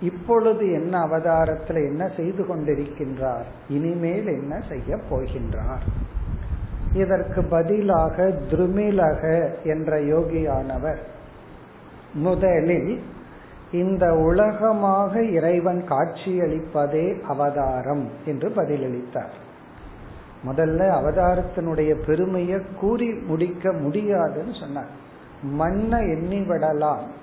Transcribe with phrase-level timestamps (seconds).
[0.01, 5.85] இப்பொழுது என்ன அவதாரத்தில் என்ன செய்து கொண்டிருக்கின்றார் இனிமேல் என்ன செய்ய போகின்றார்.
[6.93, 9.21] இதற்கு பதிலாக திருமிலக
[9.63, 10.97] என்ற யோகியானவர்
[12.13, 13.01] முதலில்
[13.71, 19.33] இந்த உலகமாக இறைவன் காட்சியளிப்பதே அவதாரம் என்று பதிலளித்தார்.
[20.45, 24.91] முதல்ல அவதாரத்தினுடைய பெருமையை கூறி முடிக்க முடியாதுன்னு சொன்னார்.
[25.41, 27.21] மண்ணை எண்ணி விடலாம்.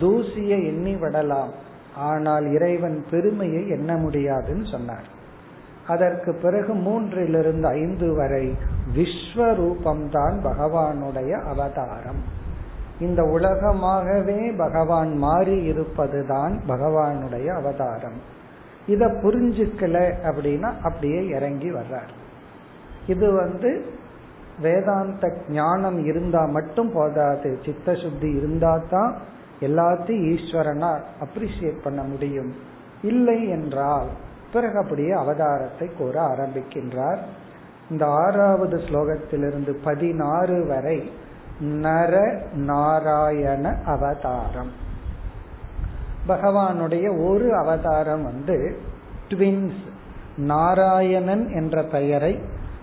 [0.00, 1.50] தூசியை எண்ணி விடலாம்
[1.96, 5.06] ஆனால் இறைவன் பெருமையை எண்ண முடியாதுன்னு சொன்னார்.
[5.86, 8.56] அதற்கு பிறகு மூன்றிலிருந்து ஐந்து வரை
[8.94, 12.22] விஸ்வரூபம்தான் பகவானுடைய அவதாரம்.
[13.00, 18.18] இந்த உலகமாகவே பகவான் மாறி இருப்பதுதான் பகவானுடைய அவதாரம்.
[18.86, 22.12] இத புரிஞ்சுக்கல அப்படின்னா அப்படியே இறங்கி வர்றார்.
[23.06, 23.84] இது வந்து
[24.62, 29.14] வேதாந்த ஞானம் இருந்தா மட்டும் போதாது சித்த சுத்தி இருந்தா தான்
[29.60, 32.54] எல்லாத்தையும் ஈஸ்வரனா அப்ரிசியேட் பண்ண முடியும்.
[33.02, 34.06] இல்லை என்றால்
[34.52, 37.18] பிறகு அப்படியே அவதாரத்தை கூற ஆரம்பிக்கின்றார்.
[37.90, 41.10] இந்த ஆறாவது ஸ்லோகத்திலிருந்து பதினாறு வரை
[41.60, 44.72] நர நாராயண அவதாரம்.
[46.28, 48.78] பகவானுடைய ஒரு அவதாரம் வந்து
[49.28, 49.82] ட்வின்ஸ்
[50.36, 52.38] நாராயணன் என்ற பெயரை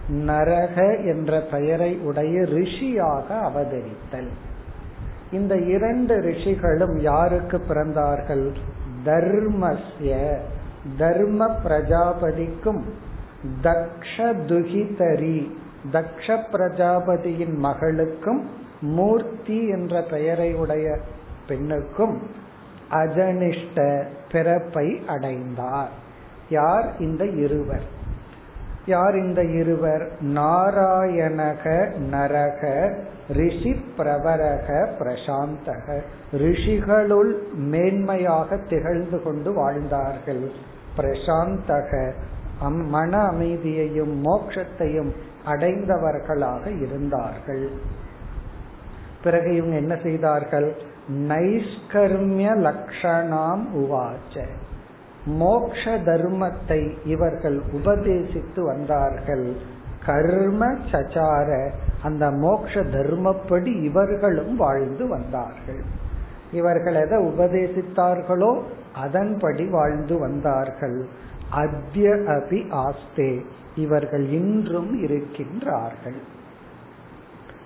[0.09, 4.32] நரக என்ற பெயரை உடைய ரிஷியாக அவதரித்தல்.
[5.31, 8.56] இந்த இரண்டு ரிஷிகளும் யாருக்கு பிறந்தார்கள்?
[9.06, 10.38] தர்மஸ்ய
[10.97, 12.81] தர்ம பிரஜாபதிக்கும்
[13.64, 15.52] தக்ஷ துகிதரி
[15.91, 18.50] தக்ஷ பிரஜாபதியின் மகளுக்கும்
[18.81, 20.97] மூர்த்தி என்ற பெயரை உடைய
[21.47, 22.22] பெண்ணுக்கும்
[22.91, 25.90] அஜனிஷ்ட பிறப்பை அடைந்தார்.
[26.50, 26.94] யார்?
[27.00, 28.00] இந்த இருவர்.
[28.86, 30.12] யார் இந்த இருவர்?
[30.22, 32.94] நாராயணக நரக
[33.30, 36.02] ரிஷி பிரவரக பிரசாந்தக.
[36.31, 40.52] ரிஷிகளுள் மேன்மையாக திகழ்ந்து கொண்டு வாழ்ந்தார்கள்.
[40.97, 42.12] பிரசாந்தக
[42.70, 45.14] மன அமைதியையும் மோட்சத்தையும்
[45.46, 47.70] அடைந்தவர்களாக இருந்தார்கள்.
[49.23, 50.76] பிறகு இவங்க என்ன செய்தார்கள்?
[51.28, 54.47] நைஷ்கர்மிய லக்ஷணாம் உவாச்ச.
[55.26, 59.56] மோக்ஷ தர்மத்தை இவர்கள் உபதேசித்து வந்தார்கள்.
[60.06, 61.70] கர்ம சச்சார
[62.03, 65.82] அந்த மோக்ஷ தர்மப்படி இவர்களும் வாழ்ந்து வந்தார்கள்.
[66.52, 68.62] இவர்கள் எதை உபதேசித்தார்களோ
[68.96, 71.06] அதன்படி வாழ்ந்து வந்தார்கள்.
[71.50, 73.46] அத்ய அபி ஆஸ்தே
[73.76, 76.20] இவர்கள் இன்றும் இருக்கின்றார்கள்.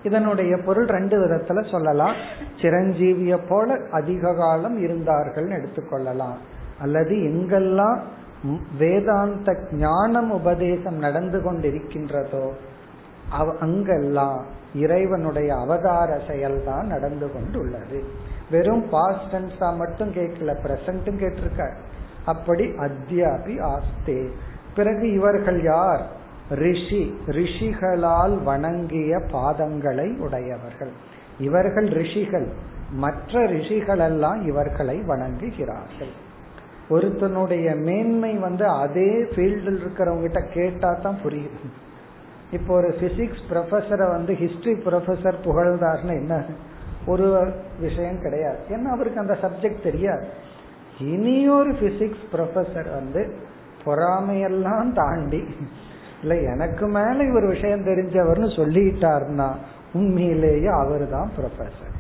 [0.03, 2.15] இதனுடைய பொருள் ரெண்டு விதத்துல சொல்லலாம்.
[2.61, 6.37] சிரஞ்சீவிய போல அதிக காலம் இருந்தார்கள் எடுத்துக்கொள்ளலாம்.
[6.79, 7.99] அல்லது எங்கெல்லாம்
[8.77, 12.51] வேதாந்த ஞானம் உபதேசம் நடந்து கொண்டிருக்கின்றதோ
[13.59, 14.45] அங்கெல்லாம்
[14.75, 18.03] இறைவனுடைய அவதார செயல்தான் நடந்து கொண்டுள்ளது.
[18.51, 21.73] வெறும் பாஸ்ட் டென்ஸா மட்டும் கேட்கல பிரசன்ட்டும் கேட்டிருக்க.
[22.25, 24.29] அப்படி அத்தியாபி ஆஸ்தே.
[24.75, 26.01] பிறகு இவர்கள் யார்?
[26.49, 27.17] ரிஷி.
[27.27, 30.91] ரிஷிகளால் வணங்கிய பாதங்களை உடையவர்கள்.
[31.39, 32.47] இவர்கள் ரிஷிகள்.
[32.91, 36.11] மற்ற ரிஷிகளெல்லாம் இவர்களை வணங்குகிறார்கள்.
[36.89, 41.69] ஒருத்தனுடைய மேன்மை வந்து அதே ஃபீல்டில் இருக்கிறவங்க கிட்ட கேட்டா தான் புரியுது
[42.51, 46.45] இப்போ ஒரு பிசிக்ஸ் ப்ரொஃபஸரை வந்து ஹிஸ்டரி ப்ரொஃபஸர் புகழ்ந்தார்னு என்ன?
[47.05, 47.25] ஒரு
[47.79, 48.59] விஷயம் கிடையாது.
[48.69, 50.25] ஏன்னா அவருக்கு அந்த சப்ஜெக்ட் தெரியாது.
[50.99, 53.21] இனியொரு பிசிக்ஸ் ப்ரொஃபஸர் வந்து
[53.85, 55.41] பொறாமையெல்லாம் தாண்டி
[56.21, 59.49] இல்லை எனக்கு மேல ஒரு விஷயம் தெரிஞ்சவர்னு சொல்லிட்டாருன்னா
[59.93, 61.94] உண்மையிலேயே அவர் தான் ப்ரொஃபஸர்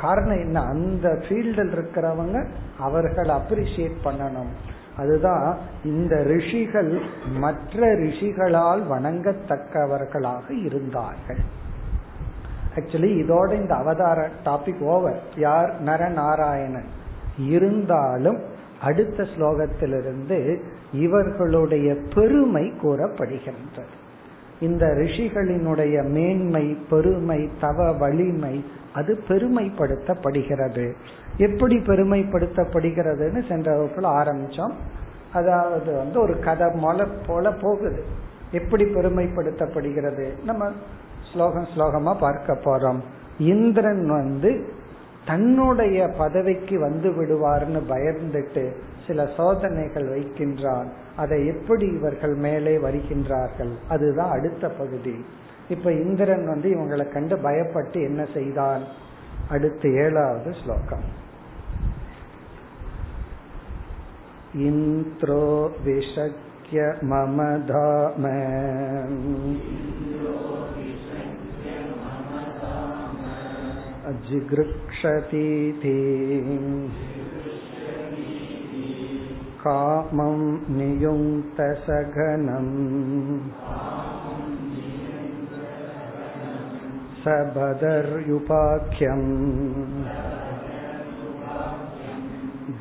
[0.00, 0.60] காரணம் என்ன?
[0.60, 2.46] அந்த ஃபீல்டில் இருக்கிறவங்க
[2.78, 4.52] அவர்கள் அப்ரிசியேட் பண்ணணும்.
[4.96, 7.00] அதுதான் இந்த ரிஷிகள்
[7.32, 11.58] மற்ற ரிஷிகளால் வணங்கத்தக்கவர்களாக இருந்தார்கள்.
[12.74, 15.82] ஆக்சுவலி இதோட இந்த அவதார டாபிக் ஓவர் யார்?
[15.82, 16.88] நரநாராயணன்.
[17.38, 18.38] இருந்தாலும்
[18.80, 20.60] அடுத்த ஸ்லோகத்திலிருந்து
[20.92, 24.08] இவர்களுடைய பெருமை கூறப்படுகின்றது.
[24.60, 28.64] இந்த ரிஷிகளினுடைய மேன்மை பெருமை தவ வலிமை
[28.94, 30.92] அது பெருமைப்படுத்தப்படுகிறது.
[31.36, 34.72] எப்படி பெருமைப்படுத்தப்படுகிறதுன்னு சென்ற வகுப்புல ஆரம்பிச்சோம்.
[35.32, 38.04] அதாவது வந்து ஒரு கதை மொல போல போகுது.
[38.52, 40.44] எப்படி பெருமைப்படுத்தப்படுகிறது?
[40.44, 40.70] நம்ம
[41.32, 43.00] ஸ்லோகம் ஸ்லோகமா பார்க்க போறோம்.
[43.38, 44.78] இந்திரன் வந்து
[45.26, 48.72] தன்னுடைய பதவிக்கு வந்து விடுவார்னு பயந்துட்டு
[49.06, 50.86] சில சோதனைகள் வைக்கின்றான்.
[51.19, 55.15] அதை எப்படி இவர்கள் மேலே வருகின்றார்கள் அதுதான் அடுத்த பகுதி
[55.69, 58.83] இப்ப இந்திரன் வந்து இவங்களை கண்டு பயப்பட்டு என்ன செய்தான்
[59.49, 61.05] அடுத்து ஏழாவது ஸ்லோகம்
[64.65, 65.45] இந்திரோ
[65.85, 68.23] விஷக்ய மம தாம
[74.25, 75.95] जिगृक्षतीति
[79.63, 80.39] कामं
[80.77, 82.73] नियुङ्क्तसघनम्
[87.21, 89.29] स बदर्युपाख्यम्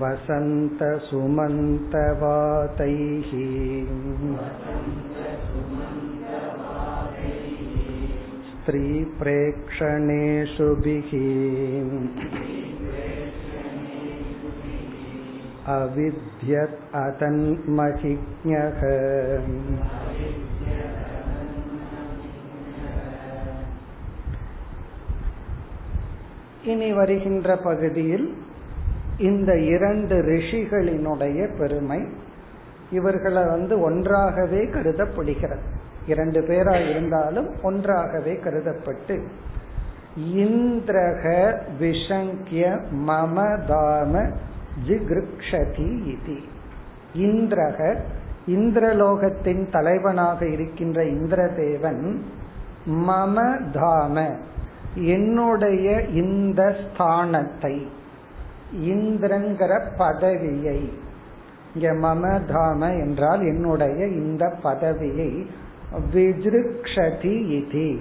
[0.00, 1.12] वसन्तसुमन्तवातैः
[8.66, 11.10] स्त्रीप्रेक्षणेषुभिः
[15.72, 18.80] अविद्यत् अतन्महिज्ञः
[26.64, 28.34] இனி வருகின்ற பகுதியில்
[29.20, 32.00] இந்த இரண்டு ரிஷிகளினுடைய பெருமை
[32.90, 35.75] இவர்களை வந்து ஒன்றாகவே கருதப்படுகிறது
[36.07, 39.15] இரண்டு பேரா இருந்தாலும் ஒன்றாகவே கருதப்பட்டு
[40.35, 41.23] இந்திரக
[41.79, 42.63] விஷங்கிய
[43.07, 44.13] மமதாம
[44.87, 46.37] ஜிகிருக்ஷதி இது.
[47.15, 47.79] இந்திரக
[48.47, 52.03] இந்திரலோகத்தின் தலைவனாக இருக்கின்ற இந்திரதேவன்
[53.07, 53.35] மம
[53.73, 54.25] தாம
[54.95, 57.75] என்னுடைய இந்த ஸ்தானத்தை
[58.85, 60.79] இந்திரங்கிற பதவியை.
[61.73, 65.31] இங்க மம தாம என்றால் என்னுடைய இந்த பதவியை
[66.13, 67.97] விஜிருக்ஷதி இது.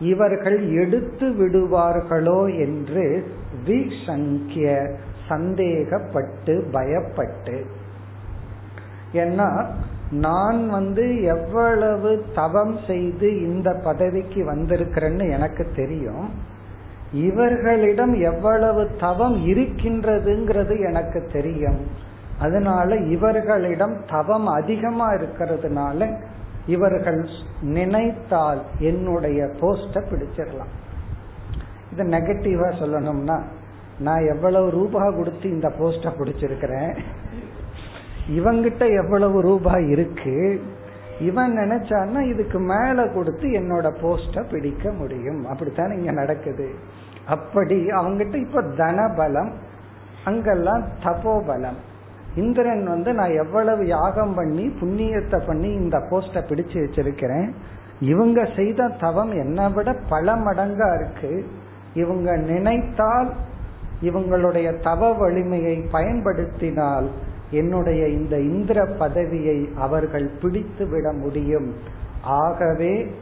[0.00, 3.30] இவர்கள் எடுத்து விடுவார்களோ என்று
[3.64, 4.90] விசங்கிய
[5.28, 7.64] சந்தேகப்பட்டு பயப்பட்டு.
[9.12, 9.66] ஏன்னா
[10.10, 16.30] நான் வந்து எவ்வளவு தவம் செய்து இந்த பதவிக்கு வந்திருக்கிறேன்னு எனக்கு தெரியும்.
[17.12, 21.86] இவர்களிடம் எவ்வளவு தவம் இருக்கின்றதுங்கிறது எனக்கு தெரியும்.
[22.38, 26.16] அதனால இவர்களிடம் தவம் அதிகமா இருக்கிறதுனால
[26.74, 27.20] இவர்கள்
[27.76, 30.72] நினைத்தால் என்னுடைய போஸ்ட பிடிச்சிடலாம்.
[31.92, 33.38] இது நெகட்டிவா சொல்லணும்னா
[33.98, 36.94] நான் எவ்வளவு ரூபா கொடுத்து இந்த போஸ்ட பிடிச்சிருக்கிறேன்?
[38.30, 40.36] இவங்கிட்ட எவ்வளவு ரூபாய் இருக்கு?
[41.20, 45.40] இவன் நினைச்சான்னா இதுக்கு மேல கொடுத்து என்னோட போஸ்ட பிடிக்க முடியும்.
[45.46, 46.68] அப்படித்தானே இங்க நடக்குது.
[47.26, 49.50] அப்படி அவங்கிட்ட இப்ப தனபலம்
[50.24, 51.78] அங்கெல்லாம் தபோபலம்.
[52.34, 57.50] இந்திரன் வந்து நான் எவ்வளவு யாகம் பண்ணி புண்ணியத்தை பண்ணி இந்த போஸ்ட பிடிச்சு வச்சிருக்கிறேன்.
[58.00, 61.46] இவங்க செய்த தவம் என்னை விட பல மடங்கா இருக்கு.
[61.94, 63.32] இவங்க நினைத்தால்
[64.02, 67.10] இவங்களுடைய தவ வலிமையை பயன்படுத்தினால்
[67.50, 71.74] என்னுடைய இந்த இந்திர பதவியை அவர்கள் பிடித்து விட முடியும்.
[72.22, 73.14] ஆகவே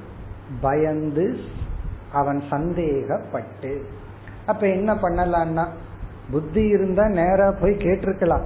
[0.61, 1.37] பயந்து
[2.13, 3.83] அவன் சந்தேகப்பட்டு.
[4.47, 5.67] அப்ப என்ன பண்ணலான்னா
[6.31, 8.43] புத்தி இருந்தா நேரா போய் கேட்டிருக்கலாம்.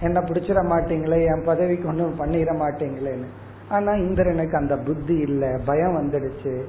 [0.00, 3.28] என்ன பிடிச்சிட மாட்டீங்களே என் பதவிக்கு ஒன்றும் பண்ணிட மாட்டீங்களேன்னு.
[3.68, 6.62] ஆனா இந்திரனுக்கு அந்த புத்தி இல்லை பயம் வந்துடுச்சு.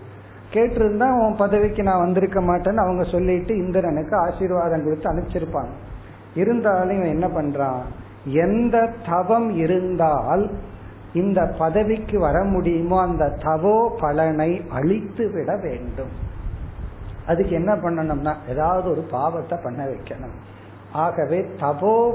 [0.54, 5.70] கேட்டிருந்தா உன் பதவிக்கு நான் வந்திருக்க மாட்டேன்னு அவங்க சொல்லிட்டு இந்திரனுக்கு ஆசீர்வாதம் கொடுத்து அனுப்பிச்சிருப்பாங்க.
[6.34, 7.82] இருந்தாலும் இவன் என்ன பண்றான்?
[8.26, 10.52] எந்த தவம் இருந்தால்
[11.14, 16.10] இந்த பதவிக்கு வர முடியுமோ அந்த தவோ பலனை அழித்து விட வேண்டும்.
[17.28, 20.36] அதுக்கு என்ன பண்ணணும்னா ஏதாவது ஒரு பாவத்தை பண்ண வைக்கணும்.
[20.92, 22.14] ஆகவே தபோ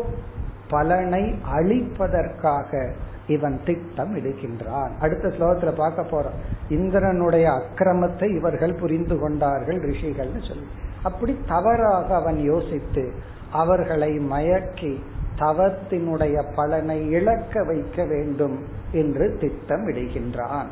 [0.71, 2.93] பலனை அழிப்பதற்காக
[3.27, 6.39] இவன் திட்டம் இடுகின்றான் அடுத்த ஸ்லோகத்துல பார்க்க போறோம்.
[6.69, 10.67] இந்திரனுடைய அக்கிரமத்தை இவர்கள் புரிந்து கொண்டார்கள் ரிஷிகள்னு சொல்லி.
[11.03, 13.13] அப்படி தவறாக அவன் யோசித்து
[13.53, 14.99] அவர்களை மயக்கி
[15.39, 18.59] தவத்தினுடைய பலனை இழக்க வைக்க வேண்டும்
[18.93, 20.69] என்று திட்டம் இடுகின்றான்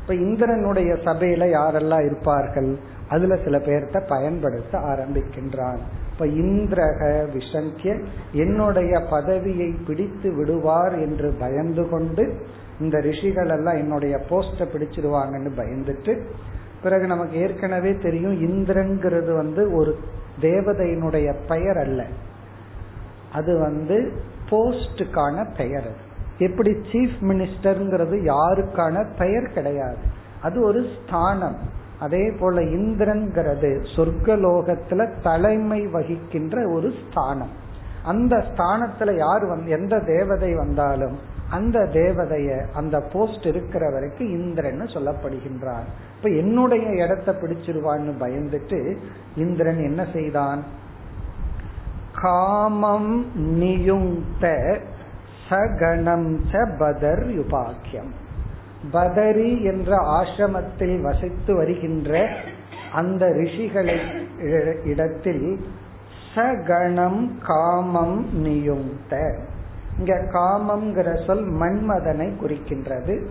[0.00, 2.78] இப்ப இந்திரனுடைய சபையில யாரெல்லாம் இருப்பார்கள்?
[3.08, 5.82] அதுல சில பேர்த்த பயன்படுத்த ஆரம்பிக்கின்றான்.
[6.18, 12.46] இப்ப இந்திரக விஷங்கிய என்னுடைய பதவியை பிடித்து விடுவார் என்று பயந்து கொண்டு
[12.80, 16.24] இந்த ரிஷிகள் எல்லாம் என்னுடைய போஸ்ட பிடிச்சிருவாங்கன்னு பயந்துட்டு
[16.82, 19.98] பிறகு நமக்கு ஏற்கனவே தெரியும் இந்திரங்கிறது வந்து ஒரு
[20.40, 22.04] தேவதையினுடைய பெயர் அல்ல.
[23.32, 24.12] அது வந்து
[24.50, 26.04] போஸ்டுக்கான பெயர் அது.
[26.38, 29.96] எப்படி சீஃப் மினிஸ்டர்ங்கிறது யாருக்கான பெயர் கிடையாது.
[30.42, 31.56] அது ஒரு ஸ்தானம்.
[32.00, 37.50] அதே போல இந்திரன்கிறது சொர்க்கலோகத்துல தலைமை வகிக்கின்ற ஒரு ஸ்தானம்.
[38.04, 41.18] அந்த ஸ்தானத்துல யார் வந்து எந்த தேவதை வந்தாலும்
[41.50, 45.86] அந்த தேவதைய அந்த போஸ்ட் இருக்கிற வரைக்கும் இந்திரன் சொல்லப்படுகின்றான்
[46.16, 48.96] இப்ப என்னுடைய இடத்தை பிடிச்சிருவான்னு பயந்துட்டு
[49.36, 50.62] இந்திரன் என்ன செய்தான்?
[52.22, 53.26] காமம்
[53.60, 54.76] நியுங்க
[55.48, 58.12] சகணம் ச பதர் யுபாக்கியம்.
[58.90, 62.28] பதரி என்ற ஆசிரமத்தில் வசித்து வருகின்ற
[62.92, 63.98] அந்த ரிஷிகளை
[64.84, 65.66] இடத்தில்
[66.34, 69.44] சகணம் காமம் நியுங்க
[69.98, 73.26] இங்க காமம்ங்கிற சொல் மன்மதனை குறிக்கின்றது.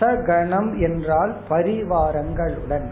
[0.00, 2.84] சகணம் என்றால் பரிவாரங்களுடன்.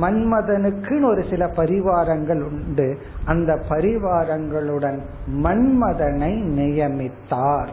[0.00, 2.98] மன்மதனுக்குன்னு ஒரு சில பரிவாரங்கள் உண்டு.
[3.24, 7.68] அந்த பரிவாரங்களுடன் மன்மதனை நியமித்தார்.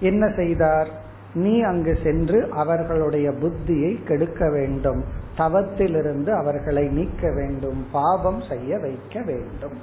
[0.00, 0.88] என்ன செய்தார்?
[1.34, 5.04] நீ அங்கு சென்று அவர்களுடைய புத்தியை கெடுக்க வேண்டும்.
[5.36, 7.86] தவத்திலிருந்து அவர்களை நீக்க வேண்டும்.
[7.92, 9.78] பாபம் செய்ய வைக்க வேண்டும்.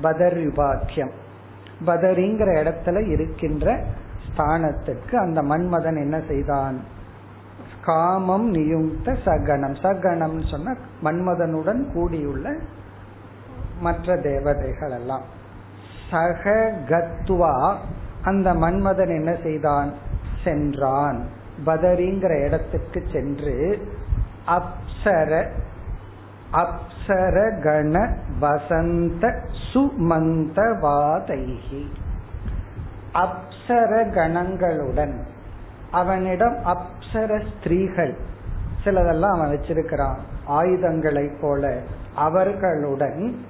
[0.00, 1.10] பதர் விபாக்கியம்.
[1.86, 3.84] பதரிங்கிற இடத்துல இருக்கின்ற
[4.28, 6.80] ஸ்தானத்துக்கு அந்த மன்மதன் என்ன செய்தான்?
[7.84, 9.74] காமம் நியுக்த சகனம்.
[9.74, 12.54] சகனம் சொன்ன மன்மதனுடன் கூடியுள்ள
[13.80, 15.22] மற்ற தேவதைகள் எல்லாம்.
[16.10, 17.74] சககத்வா
[18.24, 19.92] அந்த மன்மதன் என்ன செய்தான்?
[20.44, 21.24] சென்றான்.
[21.66, 23.88] பதரிங்கிற இடத்துக்கு சென்று
[24.46, 25.46] அப்சர
[26.52, 31.86] அப்சர கண வசந்த சுமந்தவாதைகி.
[33.14, 35.14] அப்சர கணங்களுடன்
[35.90, 38.16] அவனிடம் அப்சர ஸ்திரீகள்
[38.84, 40.16] சிலதெல்லாம் அவன் வச்சிருக்கிறான்.
[40.44, 41.76] ஆயுதங்களை போல
[42.14, 43.44] அவர்களுடன்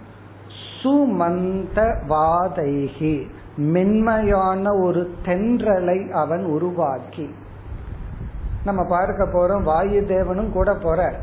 [0.83, 3.26] சுமந்தவாதைகி.
[3.56, 7.35] மென்மையான ஒரு தென்றலை அவன் உருவாக்கி.
[8.64, 11.14] நம்ம பார்க்க போறோம் வாயு தேவனும் கூட போறார்.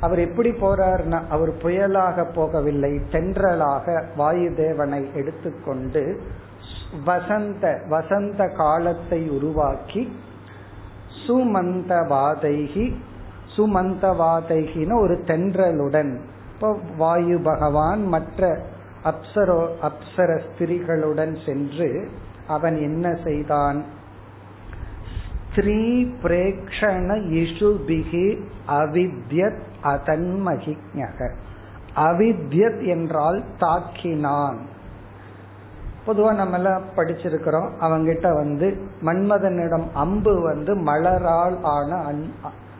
[0.00, 6.20] அவர் எப்படி போறார்னா அவர் புயலாக போகவில்லை தென்றலாக வாயு தேவனை எடுத்துக்கொண்டு
[7.04, 10.16] வசந்த வசந்த காலத்தை உருவாக்கி
[11.26, 12.94] சுமந்தவாதைகி
[13.56, 16.18] சுமந்தவாதைகின ஒரு தென்றலுடன்
[16.54, 18.60] இப்போ வாயு பகவான் மற்ற
[19.06, 22.10] அப்சரோ அப்சர ஸ்திரிகளுடன் சென்று
[22.46, 23.84] அவன் என்ன செய்தான்?
[25.50, 28.26] ஸ்திரீ பிரேக்ஷண இஷுபிகி
[28.68, 31.30] அவித்யத் அதன்மகிஞக
[31.96, 34.56] அவித்யத் என்றால் தாக்கினான்.
[36.06, 37.70] பொதுவா நம்ம எல்லாம் படிச்சிருக்கிறோம்.
[37.80, 38.66] அவங்கிட்ட வந்து
[39.04, 42.14] மன்மதனிடம் அம்பு வந்து மலரால் ஆன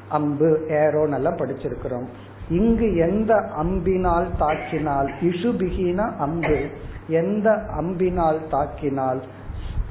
[0.08, 2.08] அம்பு ஏரோன்னு எல்லாம் படிச்சிருக்கிறோம்.
[2.48, 6.68] இங்கு எந்த அம்பினால் தாக்கினால் இஷுபிகின அம்பு
[7.08, 9.22] எந்த அம்பினால் தாக்கினால்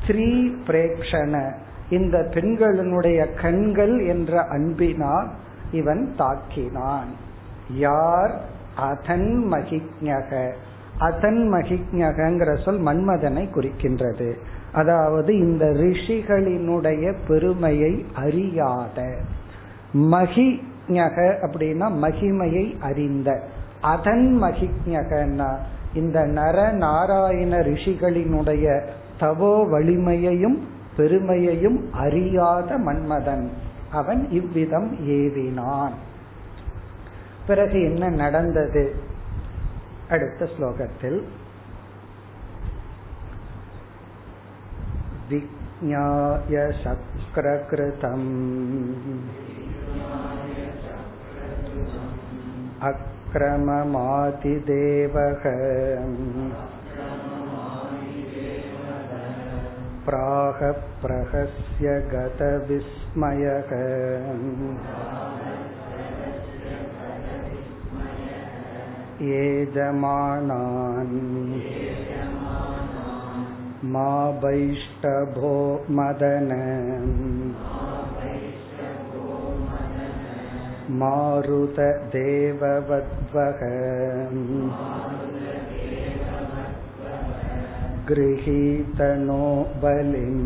[0.04, 1.52] ஸ்திரீ பிரேக்ஷண
[1.90, 5.30] இந்த பெண்களினுடைய கண்கள் என்ற அன்பினால்
[5.72, 7.12] இவன் தாக்கினான்.
[7.70, 8.42] யார்?
[8.76, 10.52] அதன் மகிஜக
[10.98, 14.34] அதன் மகிஜகங்கிற சொல் மன்மதனை குறிக்கின்றது.
[14.74, 19.18] அதாவது இந்த ரிஷிகளினுடைய பெருமையை அறியாத
[19.92, 23.44] மகி மகிஞக அப்படின்னா மகிமையை அறிந்த.
[23.82, 25.58] அதன் மகிஞகன்னா
[25.94, 28.88] இந்த நர நாராயண ரிஷிகளினுடைய
[29.20, 33.50] தவோ வலிமையையும் பெருமையையும் அறியாத மன்மதன்.
[33.92, 35.92] அவன் இவ்விதம் ஏவினான்.
[37.48, 38.96] பிறகு என்ன நடந்தது?
[40.10, 41.24] அடுத்த ஸ்லோகத்தில்.
[45.30, 48.44] விஜாய சக்ரகிருதம்
[52.86, 53.96] अक्रममातिदेवः।
[60.06, 63.72] प्राहप्रहस्य गतविस्मयः।
[69.22, 69.66] ये
[73.86, 76.50] मा वैष्टभो मदन
[81.01, 82.41] मारुतदेववद्वः
[88.11, 89.45] गृहीतनो
[89.83, 90.45] बलिम्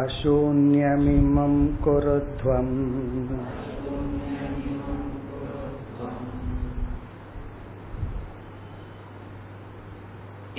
[0.00, 2.76] अशून्यमिमं कुरुध्वम्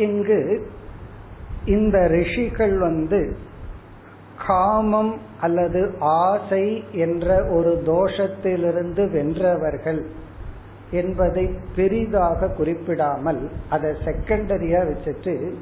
[0.05, 0.39] இங்கு
[1.65, 3.19] இந்த ரிஷிகள் வந்து
[4.46, 10.02] காமம் அல்லது ஆசை என்ற ஒரு தோஷத்திலிருந்து வென்றவர்கள்
[10.90, 15.54] என்பதை பெரிதாக குறிப்பிடாமல் அதை செகண்டரியா வச்சுட்டு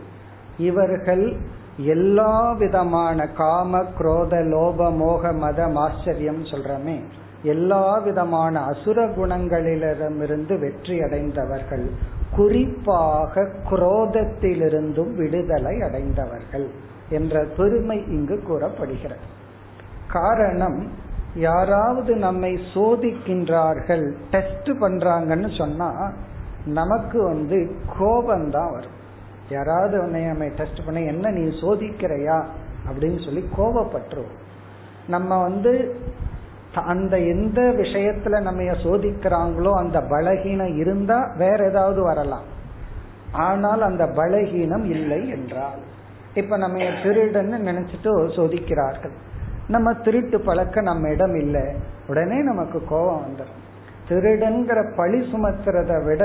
[0.58, 1.36] இவர்கள்
[1.76, 7.00] எல்லா விதமான காம குரோத லோப மோக மத ஆச்சரியம் சொல்றமே
[7.42, 11.90] எல்லா விதமான அசுர குணங்களிலிடமிருந்து வெற்றி அடைந்தவர்கள்
[12.36, 16.94] குறிப்பாக குரோதத்திலிருந்தும் விடுதலை அடைந்தவர்கள்.
[17.10, 19.20] என்ற பெருமை இங்கு கூறப்படுகிறது.
[20.12, 20.90] காரணம்
[21.34, 26.12] யாராவது நம்மை சோதிக்கின்றார்கள் டெஸ்ட் பண்றாங்கன்னு சொன்னா
[26.64, 29.04] நமக்கு வந்து கோபம்தான் வரும்.
[29.48, 32.44] யாராவது உன்னை நம்ம டெஸ்ட் பண்ண என்ன நீ சோதிக்கிறையா?
[32.90, 34.36] அப்படின்னு சொல்லி கோபப்பட்டுருவோம்.
[35.08, 35.96] நம்ம வந்து
[36.74, 42.44] அந்த எந்த விஷயத்துல நம்ம சோதிக்கிறாங்களோ அந்த பலகீனம் இருந்தா வேற ஏதாவது வரலாம்.
[43.32, 45.94] ஆனால் அந்த பலகீனம் இல்லை என்றால்.
[46.36, 49.14] இப்ப நம்ம திருடன்னு நினைச்சிட்டு சோதிக்கிறார்கள்.
[49.68, 51.62] நம்ம திருட்டு பழக்க நம்ம இடம் இல்லை.
[52.06, 53.56] உடனே நமக்கு கோபம் வந்துடும்.
[54.08, 56.24] திருடன்கிற பழி சுமத்துறத விட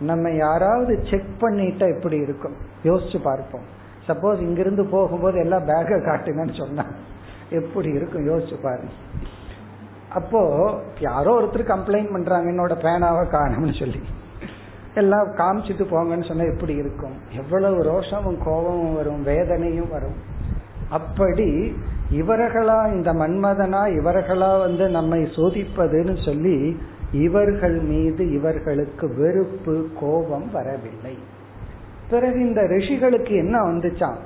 [0.00, 2.56] நம்ம யாராவது செக் பண்ணிட்டா எப்படி இருக்கும்.
[2.84, 3.66] யோசிச்சு பார்ப்போம்.
[4.08, 6.84] சப்போஸ் இங்கிருந்து போகும்போது எல்லாம் பேக காட்டுங்கன்னு சொன்னா
[7.50, 8.26] எப்படி இருக்கும்?
[8.28, 8.92] யோசிச்சு பாருங்க.
[10.12, 10.40] அப்போ
[11.00, 14.00] யாரோ ஒருத்தர் கம்ப்ளைண்ட் பண்றாங்க என்னோட பேனாவை காணும்னு சொல்லி.
[14.94, 17.14] எல்லாம் காமிச்சிட்டு போங்கன்னு சொன்னா எப்படி இருக்கும்?
[17.36, 20.14] எவ்வளவு ரோஷமும் கோபமும் வரும் வேதனையும் வரும்.
[20.88, 21.76] அப்படி
[22.10, 26.76] இவர்களா இந்த மன்மதனா இவர்களா வந்து நம்மை சோதிப்பதுன்னு சொல்லி
[27.12, 31.18] இவர்கள் மீது இவர்களுக்கு வெறுப்பு கோபம் வரவில்லை.
[32.10, 34.16] பிறகு இந்த ரிஷிகளுக்கு என்ன வந்துச்சான்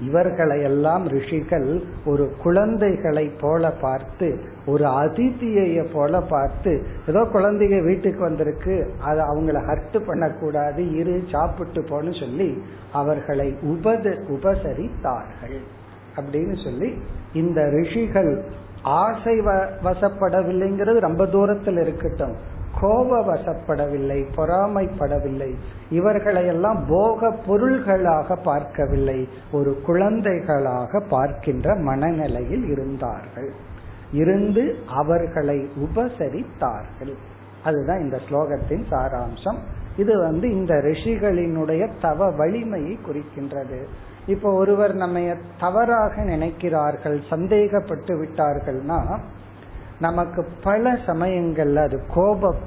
[0.00, 4.28] இவர்களையெல்லாம் ரிஷிகள் ஒரு குழந்தைகளை போல பார்த்து
[4.66, 6.72] ஒரு அதிதியை போல பார்த்து
[7.08, 15.58] ஏதோ குழந்தைங்க வீட்டுக்கு வந்திருக்கு அதை அவங்கள ஹர்ட் பண்ணக்கூடாது இரு சாப்பிட்டு போன்னு சொல்லி அவர்களை உபத உபசரித்தார்கள்.
[16.16, 16.88] அப்படின்னு சொல்லி
[17.32, 18.32] இந்த ரிஷிகள்
[18.82, 19.40] ஆசை
[19.84, 22.34] வசப்படவில்லைங்கிறது ரொம்ப தூரத்தில் இருக்கட்டும்.
[22.80, 25.54] கோப வசப்படவில்லை பொறாமைப்படவில்லை.
[25.90, 29.28] இவர்களையெல்லாம் போக பொருள்களாக பார்க்கவில்லை.
[29.52, 33.52] ஒரு குழந்தைகளாக பார்க்கின்ற மனநிலையில் இருந்தார்கள்.
[34.12, 37.14] இருந்து அவர்களை உபசரித்தார்கள்.
[37.64, 39.58] அதுதான் இந்த ஸ்லோகத்தின் சாராம்சம்.
[39.96, 43.84] இது வந்து இந்த ரிஷிகளினுடைய தவ வலிமையை குறிக்கின்றது.
[44.26, 49.18] இப்போ ஒருவர் நம்ம தவறாக நினைக்கிறார்கள் சந்தேகப்பட்டு விட்டார்கள்னா
[50.00, 52.60] நமக்கு பல சமயங்கள்ல அது கோபம்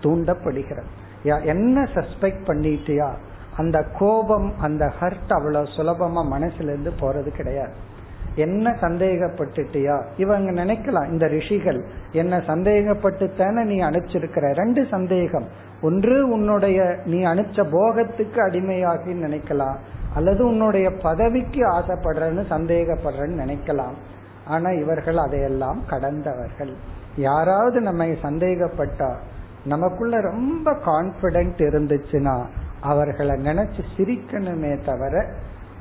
[0.00, 0.86] தூண்டப்படுகிறது.
[1.22, 3.10] என்ன சஸ்பெக்ட் பண்ணிட்டியா?
[3.56, 7.72] அந்த கோபம் அந்த ஹர்ட் அவ்வளவு சுலபமா மனசுல இருந்து போறது கிடையாது.
[8.34, 10.02] என்ன சந்தேகப்பட்டுட்டியா?
[10.16, 15.46] இவங்க நினைக்கலாம் இந்த ரிஷிகள் என்ன சந்தேகப்பட்டுத்தானே நீ அனுப்பிச்சிருக்கிற ரெண்டு சந்தேகம்.
[15.82, 19.76] ஒன்று உன்னுடைய நீ அனுப்பிச்ச போகத்துக்கு அடிமையாகி நினைக்கலாம்.
[20.14, 23.94] அல்லது உன்னுடைய பதவிக்கு ஆசைப்படுறன்னு சந்தேகப்படுறன்னு நினைக்கலாம்.
[24.46, 26.74] ஆனா இவர்கள் அதையெல்லாம் கடந்தவர்கள்.
[27.16, 29.16] யாராவது நம்ம சந்தேகப்பட்டா
[29.64, 32.46] நமக்குள்ள ரொம்ப கான்பிடென்ட் இருந்துச்சுன்னா
[32.80, 35.34] அவர்களை நினைச்சு சிரிக்கணுமே தவிர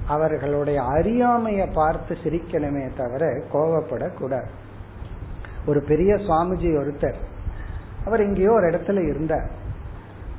[0.07, 4.45] அவர்களுடைய அறியாமைய பார்த்து சிரிக்கணுமே தவிர கோவப்படக்கூடாது.
[5.65, 7.13] ஒரு பெரிய சுவாமிஜி ஒருத்தர்
[8.05, 9.49] அவர் எங்கேயோ ஒரு இடத்துல இருந்தார்.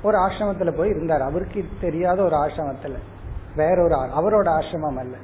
[0.02, 1.22] ஒரு ஆசிரமத்துல போய் இருந்தார்.
[1.22, 2.94] அவருக்கு தெரியாத ஒரு ஆசிரமத்துல.
[3.56, 5.16] வேறொரு அவரோட ஆசிரமம் அல்ல.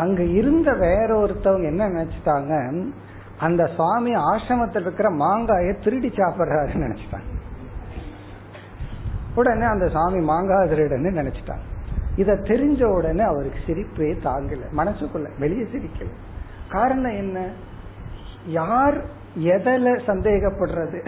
[0.00, 2.52] அங்க இருந்த வேற ஒருத்தவங்க என்ன நினைச்சிட்டாங்க?
[3.38, 7.30] அந்த சுவாமி ஆசிரமத்தில் இருக்கிற மாங்காய திருடி சாப்பிடுறாருன்னு நினைச்சிட்டாங்க.
[9.34, 11.66] உடனே அந்த சுவாமி மாங்காய் திருடன்னு நினைச்சிட்டாங்க.
[12.16, 14.64] இத தெரிஞ்ச உடனே அவருக்கு சிரிப்பே தாங்கல.
[14.76, 16.10] மனசுக்குள்ள வெளியே சிரிக்கல.
[16.70, 17.38] காரணம் என்ன?
[18.46, 18.98] யார்
[19.38, 20.98] எதில சந்தேகப்படுறது?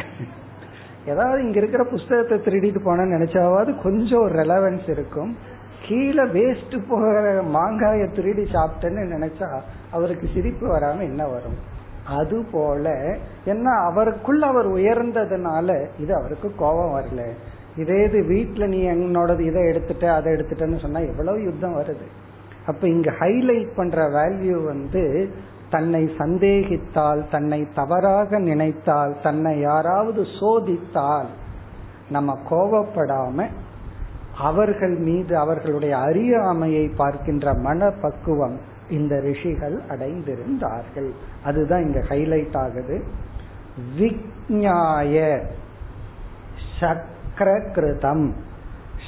[1.07, 5.37] ஏதாவது இங்க இருக்கிற புஸ்தகத்தை திருடிட்டு போனேன்னு நினைச்சாவது கொஞ்சம் ரெலவென்ஸ் ரெலவன்ஸ் இருக்கும்.
[5.87, 9.49] கீழே வேஸ்ட் போகிற மாங்காய திருடி சாப்பிட்டேன்னு நினைச்சா
[9.91, 11.57] அவருக்கு சிரிப்பு வராம என்ன வரும்?
[12.19, 13.15] அது போல
[13.45, 15.69] என்ன அவருக்குள்ள அவர் உயர்ந்ததுனால
[15.99, 17.23] இது அவருக்கு கோபம் வரல.
[17.77, 22.07] இதே இது வீட்டுல நீ என்னோடது இதை எடுத்துட்ட அதை எடுத்துட்டேன்னு சொன்னா எவ்வளவு யுத்தம் வருது?
[22.67, 25.05] அப்ப இங்க ஹைலைட் பண்ற வேல்யூ வந்து
[25.71, 31.31] தன்னை சந்தேகித்தால் தன்னை தவறாக நினைத்தால் தன்னை யாராவது சோதித்தால்
[32.11, 33.47] நம்ம கோபப்படாம
[34.37, 41.11] அவர்கள் மீது அவர்களுடைய அறியாமையை பார்க்கின்ற மனப்பக்குவம் இந்த ரிஷிகள் அடைந்திருந்தார்கள்.
[41.45, 43.05] அதுதான் இங்க ஹைலைட் ஆகுது.
[43.99, 45.45] விக்ஞாய
[46.81, 48.33] சக்கரகிருதம்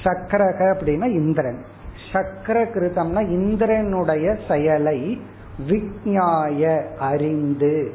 [0.02, 1.64] சக்கரக அப்படின்னா இந்திரன்.
[2.12, 5.20] சக்கரகிருதம்னா இந்திரனுடைய செயலை
[5.68, 7.94] விக்ஞாய அறிந்து.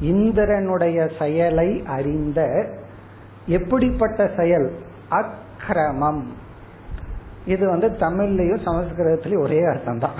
[0.00, 2.68] இந்திரனுடைய செயலை அறிந்த
[3.46, 4.72] எப்படிப்பட்ட செயல்?
[5.08, 6.32] அக் அக்கிரமம்
[7.44, 10.18] இது வந்து தமிழ்லயும் சமஸ்கிருதத்திலயும் ஒரே அர்த்தம் தான்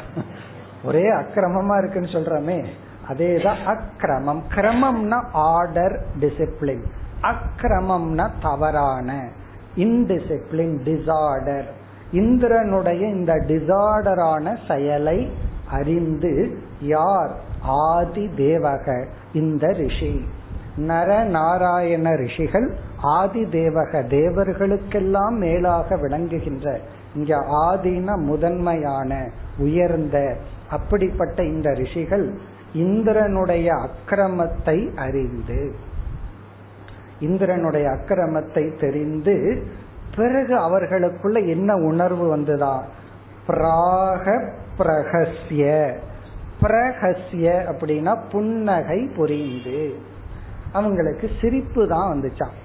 [0.85, 2.65] ஒரே அக்கிரமமா இருக்குன்னு சொல்றமே
[3.09, 4.43] அதேதான் அக்கிரமம்.
[4.55, 6.83] கிரமம்னா ஆர்டர் டிசிப்ளின்
[7.23, 9.29] அக்கிரமம்னா தவறான
[9.77, 11.65] இன்டிசிப்ளின் டிசார்டர்
[12.13, 15.33] இந்திரனுடைய இந்த டிசார்டரான செயலை
[15.71, 17.31] அறிந்து யார்?
[17.63, 20.25] ஆதி தேவக இந்த ரிஷி.
[20.87, 26.79] நர நாராயண ரிஷிகள் ஆதி தேவக தேவர்களுக்கெல்லாம் மேலாக விளங்குகின்ற
[27.15, 27.37] இங்க
[27.71, 30.37] ஆதின முதன்மையான உயர்ந்த
[30.71, 32.39] அப்படிப்பட்ட இந்த ரிஷிகள்
[32.73, 35.75] இந்திரனுடைய அக்கிரமத்தை அறிந்து
[37.21, 39.63] இந்திரனுடைய அக்கிரமத்தை தெரிந்து
[40.17, 42.83] பிறகு அவர்களுக்குள்ள என்ன உணர்வு வந்துதான்
[43.47, 45.93] பிராக பிரகசிய
[46.61, 49.95] பிரகசிய அப்படின்னா புன்னகை புரிந்து.
[50.73, 52.57] அவங்களுக்கு சிரிப்பு தான் வந்துச்சான்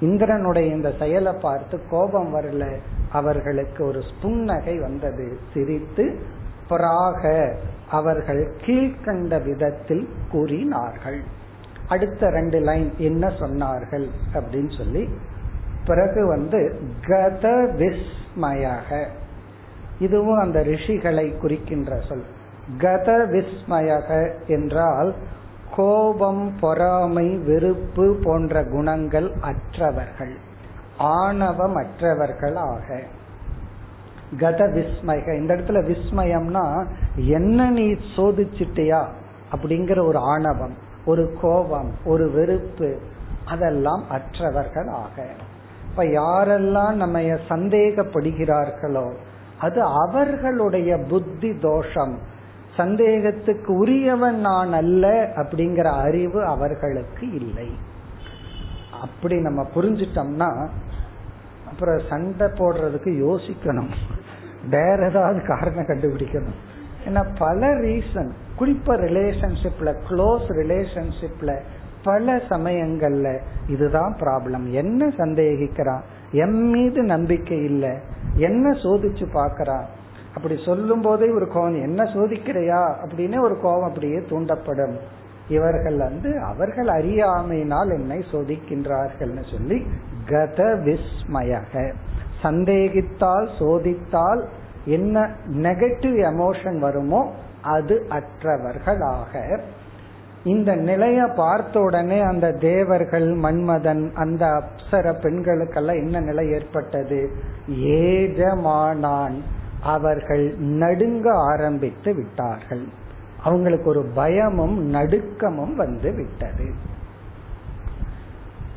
[0.00, 2.64] இந்திரனுடைய இந்த செயலை பார்த்து கோபம் வரல.
[3.12, 5.38] அவர்களுக்கு ஒரு புன்னகை வந்தது.
[5.54, 6.18] சிரித்து
[6.68, 7.52] பிராக
[7.90, 11.20] அவர்கள் கீழ்கண்ட விதத்தில் கூறினார்கள்.
[11.88, 15.08] அடுத்த ரெண்டு லைன் என்ன சொன்னார்கள் அப்படின்னு சொல்லி
[15.84, 16.60] பிறகு வந்து
[17.06, 17.44] கத
[17.80, 19.06] விஸ்மயக.
[19.98, 22.24] இதுவும் அந்த ரிஷிகளை குறிக்கின்ற சொல்.
[22.78, 25.14] கத விஸ்மயக என்றால்
[25.76, 30.36] கோபம் பொறாமை வெறுப்பு போன்ற குணங்கள் அற்றவர்கள்
[30.98, 33.02] ஆணவம் அற்றவர்களாக
[34.38, 35.38] கத விஸ்மயக.
[35.38, 39.04] இந்த இடத்துல விஸ்மயம்னா என்ன நீ சோதிச்சிட்டியா?
[39.52, 42.98] அப்படிங்கிற ஒரு ஆணவம் ஒரு கோபம் ஒரு வெறுப்பு
[43.46, 45.26] அதெல்லாம் அற்றவர்கள் ஆக.
[45.90, 49.12] இப்ப யாரெல்லாம் நம்ம சந்தேகப்படுகிறார்களோ
[49.58, 52.18] அது அவர்களுடைய புத்தி தோஷம்
[52.76, 57.70] சந்தேகத்துக்கு உரியவன் நான் அல்ல அப்படிங்கிற அறிவு அவர்களுக்கு இல்லை.
[59.00, 60.68] அப்படி நம்ம புரிஞ்சிட்டோம்னா
[61.70, 63.90] அப்புறம் சண்டை போடுறதுக்கு யோசிக்கணும்.
[64.70, 66.58] வேற ஏதாவது காரணம் கண்டுபிடிக்கணும்.
[67.08, 71.56] ஏன்னா பல ரீசன் குறிப்பா ரிலேஷன்ஷிப்ல க்ளோஸ் ரிலேஷன்ஷிப்ல
[72.02, 76.00] பல சமயங்கள்ல இதுதான் ப்ராப்ளம் என்ன சந்தேகிக்கிறான்?
[76.32, 77.90] எம் மீது நம்பிக்கை இல்லை.
[78.36, 79.84] என்ன சோதிச்சு பாக்கிறான்
[80.34, 82.94] அப்படி சொல்லும் போதே ஒரு கோவம் என்ன சோதிக்கிறையா?
[83.04, 84.96] அப்படின்னு ஒரு கோபம் அப்படியே தூண்டப்படும்.
[85.48, 89.86] இவர்கள் வந்து அவர்கள் அறியாமையினால் என்னை சோதிக்கின்றார்கள்னு சொல்லி
[90.26, 91.92] கத விஸ்மயக.
[92.42, 94.44] சந்தேகித்தால் சோதித்தால்
[94.84, 99.60] என்ன நெகட்டிவ் எமோஷன் வருமோ அது அற்றவர்களாக.
[100.44, 107.30] இந்த நிலைய பார்த்த உடனே அந்த தேவர்கள் மன்மதன் அந்த அப்சர பெண்களுக்கெல்லாம் என்ன நிலை ஏற்பட்டது?
[107.68, 109.36] ஏஜமானான்.
[109.84, 112.84] அவர்கள் நடுங்க ஆரம்பித்து விட்டார்கள்.
[113.42, 116.72] அவங்களுக்கு ஒரு பயமும் நடுக்கமும் வந்து விட்டது.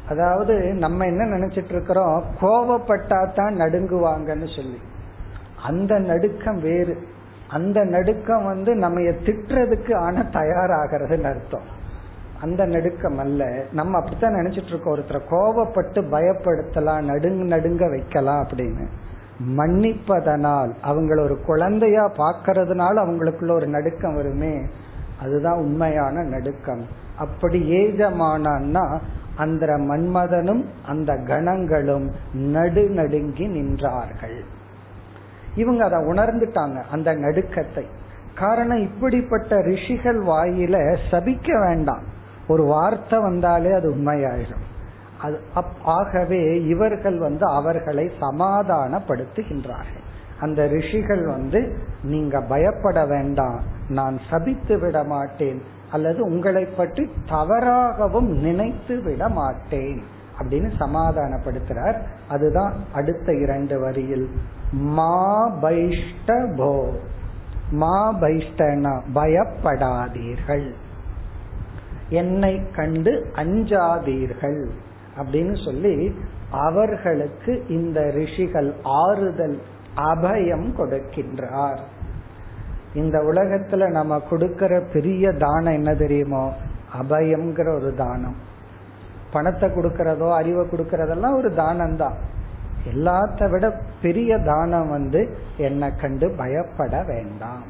[0.09, 2.23] அதாவது நம்ம என்ன நினைச்சிட்டு இருக்கிறோம்?
[2.41, 4.79] கோவப்பட்டா தான் நடுங்குவாங்கன்னு சொல்லி.
[5.63, 7.07] அந்த நடுக்கம் வேறு.
[7.49, 11.75] அந்த நடுக்கம் வந்து நம்ம திட்டுறதுக்கு ஆன தயாராகிறதுன்னு அர்த்தம்.
[12.41, 13.63] அந்த நடுக்கம் அல்ல.
[13.71, 14.95] நம்ம அப்படித்தான் நினைச்சிட்டு இருக்கோம்.
[14.95, 18.87] ஒருத்தரை கோவப்பட்டு பயப்படுத்தலாம் நடுங்க நடுங்க வைக்கலாம் அப்படின்னு.
[19.57, 24.61] மன்னிப்பதனால் அவங்கள ஒரு குழந்தையா பார்க்கறதுனால அவங்களுக்குள்ள ஒரு நடுக்கம் வருமே
[25.21, 26.85] அதுதான் உண்மையான நடுக்கம்.
[27.17, 28.99] அப்படி ஏஜமானான்னா
[29.35, 34.39] அந்த மன்மதனும் அந்த கணங்களும் நடு நடுங்கி நின்றார்கள்.
[35.55, 37.85] இவங்க அதை உணர்ந்துட்டாங்க அந்த நடுக்கத்தை.
[38.35, 42.03] காரணம் இப்படிப்பட்ட ரிஷிகள் வாயில சபிக்க வேண்டாம்.
[42.47, 44.65] ஒரு வார்த்தை வந்தாலே அது உண்மையாயிடும்
[45.21, 45.39] அது
[45.83, 50.05] ஆகவே இவர்கள் வந்து அவர்களை சமாதானப்படுத்துகின்றார்கள்.
[50.39, 59.01] அந்த ரிஷிகள் வந்து நீங்க பயப்பட வேண்டாம் நான் சபித்து விட மாட்டேன் அல்லது உங்களை பற்றி தவறாகவும் நினைத்து
[59.01, 60.03] விட மாட்டேன்
[60.39, 61.97] அப்படின்னு சமாதானப்படுத்துறார்.
[62.27, 64.29] அதுதான் அடுத்த இரண்டு வரியில்.
[64.71, 66.89] மா பைஷ்ட போ
[67.71, 69.01] மா பைஷ்டனா?
[69.15, 70.67] பயப்படாதீர்கள்.
[72.09, 74.69] என்னை கண்டு அஞ்சாதீர்கள்.
[75.19, 79.61] அப்படின்னு சொல்லி அவர்களுக்கு இந்த ரிஷிகள் ஆறுதல்
[79.95, 81.79] அபயம் கொடுக்கின்றார்.
[82.93, 86.51] இந்த உலகத்துல நம்ம கொடுக்கிற பெரிய தானம் என்ன தெரியுமோ?
[87.01, 88.35] அபயம்ங்கிற ஒரு தானம்.
[89.31, 92.17] பணத்தை கொடுக்கறதோ அறிவை கொடுக்கறதெல்லாம் ஒரு தானம் தான்
[92.91, 93.65] எல்லாத்த விட
[94.01, 97.65] பெரிய தானம் வந்து என்னை கண்டு பயப்பட வேண்டாம்.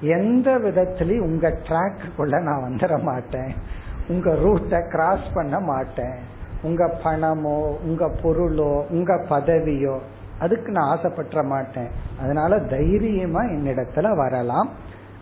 [0.00, 3.52] எந்த விதத்திலையும் உங்க ட்ராக்குள்ள நான் வந்துட மாட்டேன்.
[4.08, 6.18] உங்க ரூட்டை கிராஸ் பண்ண மாட்டேன்.
[6.66, 9.96] உங்க பணமோ உங்க பொருளோ உங்க பதவியோ
[10.38, 11.90] அதுக்கு நான் ஆசைப்பட்ட மாட்டேன்.
[12.22, 14.68] அதனால தைரியமா என்னிடத்துல வரலாம்.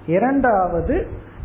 [0.06, 0.96] இரண்டாவது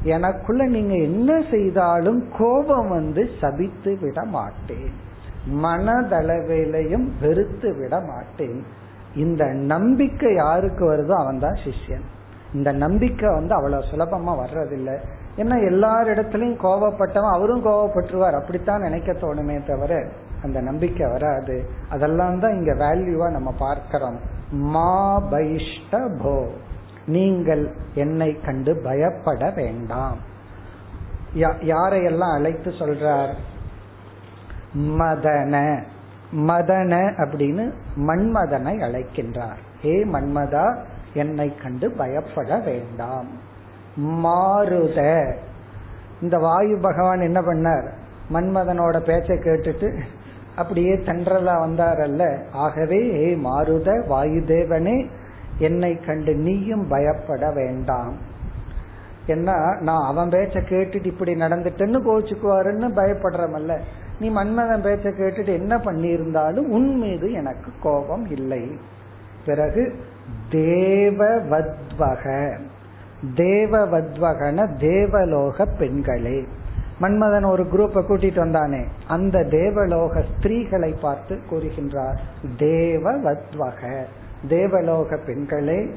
[0.04, 4.90] எனக்குள்ள நீங்க என்ன செய்தாலும் கோபம் வந்து சபித்து விட மாட்டேன்.
[5.64, 8.60] மனதளவிலையும் வெறுத்து விட மாட்டேன்.
[9.16, 12.06] இந்த நம்பிக்கை யாருக்கு வருதோ அவன் தான் சிஷ்யன்.
[12.54, 14.98] இந்த நம்பிக்கை வந்து அவ்வளவு சுலபமா வர்றதில்லை.
[15.40, 18.40] ஏன்னா எல்லாரிடத்திலையும் கோவப்பட்டவன் அவரும் கோவப்பட்டுருவார்.
[18.40, 20.08] அப்படித்தான் நினைக்க தோணுமே தவிர
[20.44, 21.70] அந்த நம்பிக்கை வராது.
[21.90, 24.20] அதெல்லாம் தான் இங்க வேல்யூவா நம்ம பார்க்கிறோம்.
[24.52, 26.48] மா பைஷ்ட போ
[27.06, 30.18] நீங்கள் என்னை கண்டு பயப்பட வேண்டாம்.
[31.36, 33.34] யாரையெல்லாம் அழைத்து சொல்றார்?
[34.76, 35.84] மதன.
[36.36, 37.74] மதன அப்படின்னு
[38.08, 39.60] மன்மதனை அழைக்கின்றார்.
[39.82, 40.78] ஹே மன்மதா
[41.14, 43.48] என்னை கண்டு பயப்பட வேண்டாம்.
[43.98, 45.32] மாறுத.
[46.22, 47.92] இந்த வாயு பகவான் என்ன பண்ணார்?
[48.34, 50.00] மன்மதனோட பேச்சை கேட்டுட்டு
[50.56, 52.44] அப்படியே தென்றலா வந்தாரல்ல.
[52.52, 55.10] ஆகவே ஏ மாறுத வாயுதேவனே
[55.58, 58.18] என்னை கண்டு நீயும் பயப்பட வேண்டாம்.
[59.26, 63.80] என்ன நான் அவன் பேச்ச கேட்டுட்டு இப்படி நடந்துட்டேன்னு கோச்சுக்குவாருன்னு பயப்படுறமல்ல.
[64.20, 68.78] நீ மன்மதன் பேச்ச கேட்டுட்டு என்ன பண்ணியிருந்தாலும் உன் மீது எனக்கு கோபம் இல்லை.
[69.46, 69.96] பிறகு
[70.52, 72.56] தேவவத்வக.
[73.24, 76.48] தேவவத்வகன தேவலோக பெண்களே.
[77.02, 78.84] மன்மதன் ஒரு குரூப்பை கூட்டிட்டு வந்தானே.
[79.08, 82.18] அந்த தேவலோக ஸ்திரீகளை பார்த்து கூறுகின்றார்
[82.58, 84.04] தேவவத்வக
[84.48, 85.90] தேவலோக பெண்களே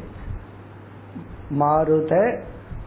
[1.50, 2.38] மாருத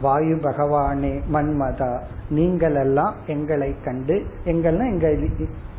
[0.02, 5.28] வாயு பகவானே மன்மதா நீங்கள் எல்லாம் எங்களை கண்டு எங்கள்னா எங்கள்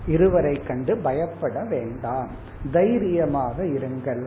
[0.08, 2.28] இருவரை கண்டு பயப்பட வேண்டாம்.
[2.72, 4.24] தைரியமாக இருங்கள்.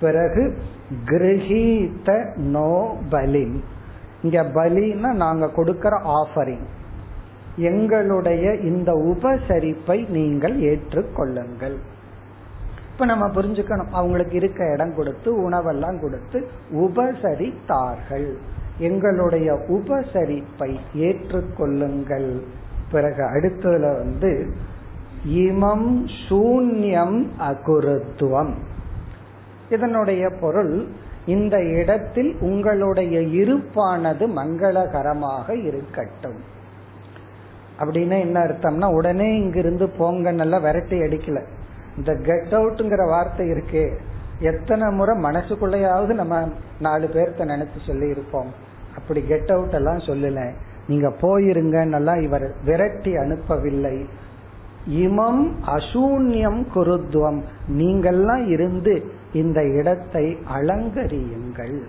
[0.00, 0.58] பிறகு
[1.04, 3.60] கிரகீத நோ பலின்
[4.22, 6.66] இங்க பலின்னா நாங்க கொடுக்கிற ஆஃபரிங்
[7.56, 11.76] எங்களுடைய இந்த உபசரிப்பை நீங்கள் ஏற்றுக்கொள்ளுங்கள்.
[12.92, 13.90] இப்ப நம்ம புரிஞ்சுக்கணும்.
[13.92, 18.28] அவங்களுக்கு இருக்க இடம் கொடுத்து உணவெல்லாம் கொடுத்து உபசரித்தார்கள்.
[18.78, 22.40] எங்களுடைய உபசரிப்பை ஏற்றுக்கொள்ளுங்கள்.
[22.90, 24.52] பிறகு அடுத்ததுல வந்து
[25.26, 28.54] இமம் சூன்யம் அகுருத்துவம்.
[29.70, 30.86] இதனுடைய பொருள்
[31.26, 36.40] இந்த இடத்தில் உங்களுடைய இருப்பானது மங்களகரமாக இருக்கட்டும்.
[37.78, 41.44] அப்படின்னு என்ன அர்த்தம்னா உடனே இங்கிருந்து போங்க நல்லா விரட்டி அடிக்கல.
[41.96, 43.96] இந்த கெட் அவுட்ங்கிற வார்த்தை இருக்கே.
[44.40, 46.48] எத்தனை முறை மனசுக்குள்ளையாவது நம்ம
[46.80, 48.50] நாலு பேர்த்த நினைச்சு சொல்லி இருப்போம்
[48.96, 50.50] அப்படி கெட் அவுட் எல்லாம் சொல்லல.
[50.88, 54.04] நீங்க போயிருங்க இவர் விரட்டி அனுப்பவில்லை.
[54.90, 61.82] இமம் அசூன்யம் குருத்துவம் நீங்கள்லாம் இருந்து இந்த இடத்தை அலங்கரியுங்கள்.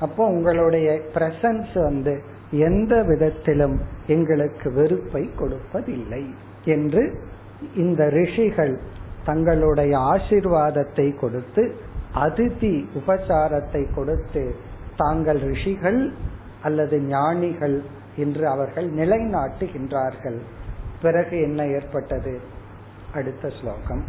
[0.00, 6.34] அப்போ உங்களுடைய பிரசன்ஸ் வந்து எந்த விதத்திலும் எங்களுக்கு வெறுப்பை கொடுப்பதில்லை
[6.64, 7.20] என்று
[7.76, 8.78] இந்த ரிஷிகள்
[9.24, 11.74] தங்களுடைய ஆசிர்வாதத்தை கொடுத்து
[12.14, 14.54] அதிதி உபசாரத்தை கொடுத்து
[14.96, 16.12] தாங்கள் ரிஷிகள்
[16.62, 17.82] அல்லது ஞானிகள்
[18.16, 20.38] என்று அவர்கள் நிலைநாட்டுகின்றார்கள்.
[21.02, 22.40] பிறகு என்ன ஏற்பட்டது?
[23.14, 24.04] அடுத்த ஸ்லோகம்.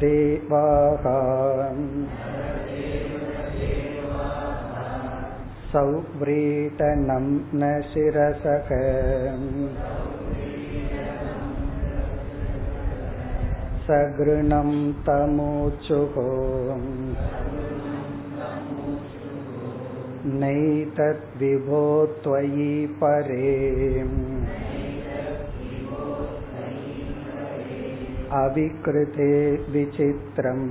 [5.71, 7.25] सौव्रीटनं
[7.59, 8.69] न शिरसक
[13.87, 14.71] सगृणं
[15.07, 16.15] तमोचुः
[20.40, 21.82] नैतद्विभो
[22.24, 23.52] त्वयि परे
[28.38, 29.30] अविकृते
[29.72, 30.66] विचित्रम्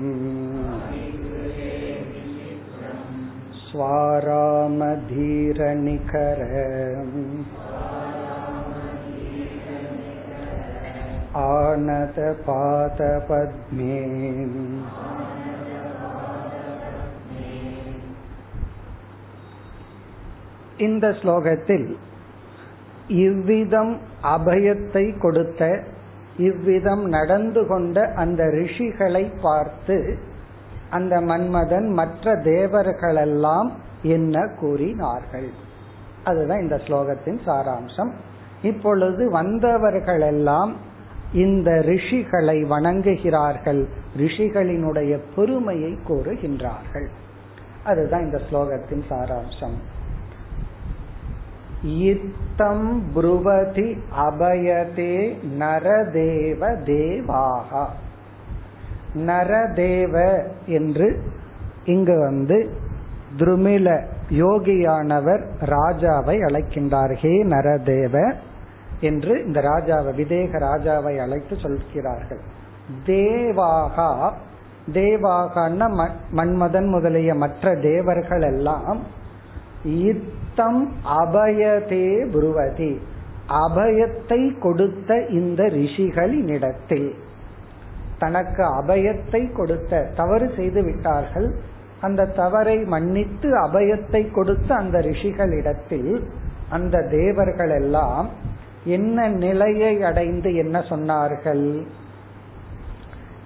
[3.62, 4.78] स्वारामधीरनिखर
[11.46, 12.38] आनतपातपद्मे
[20.87, 21.89] இந்த ஸ்லோகத்தில்
[23.27, 23.95] இவ்விதம்
[24.37, 25.63] அபயத்தை கொடுத்த
[26.49, 29.97] இவ்விதம் நடந்து கொண்ட அந்த ரிஷிகளை பார்த்து
[30.91, 33.69] அந்த மன்மதன் மற்ற தேவர்களெல்லாம்
[34.17, 35.49] என்ன கூறினார்கள்.
[36.25, 38.13] அதுதான் இந்த ஸ்லோகத்தின் சாராம்சம்.
[38.63, 40.73] இப்பொழுது வந்தவர்களெல்லாம்
[41.45, 43.83] இந்த ரிஷிகளை வணங்குகிறார்கள்
[44.17, 47.09] ரிஷிகளினுடைய பெருமையை கூறுகின்றார்கள்.
[47.85, 49.77] அதுதான் இந்த ஸ்லோகத்தின் சாராம்சம்.
[51.85, 57.85] இத்தம் புருவதி அபயதே நரதேவ தேவாகா
[59.15, 60.15] நரதேவ
[60.67, 61.21] என்று
[61.85, 62.71] இங்கு வந்து
[63.37, 67.15] துருமில யோகியானவர் ராஜாவை அழைக்கின்றார்.
[67.17, 68.35] ஹே நரதேவ
[69.01, 72.41] என்று இந்த ராஜாவை விதேக ராஜாவை அழைத்து சொல்கிறார்கள்.
[73.07, 74.33] தேவாகா
[74.93, 79.01] தேவாகன மன்மதன் முதலிய மற்ற தேவர்கள் எல்லாம்
[79.85, 82.99] இத்தம் அபயதே புருவதி.
[83.49, 87.15] அபயத்தை கொடுத்த இந்த ரிஷிகளினிடத்தில்.
[88.19, 91.55] தனக்கு அபயத்தை கொடுத்த தவறு செய்து விட்டார்கள்.
[92.01, 96.23] அந்த தவறை மன்னித்து அபயத்தை கொடுத்த அந்த ரிஷிகளிடத்தில்
[96.71, 98.29] அந்த தேவர்கள் எல்லாம்
[98.85, 101.87] என்ன நிலையை அடைந்து என்ன சொன்னார்கள்?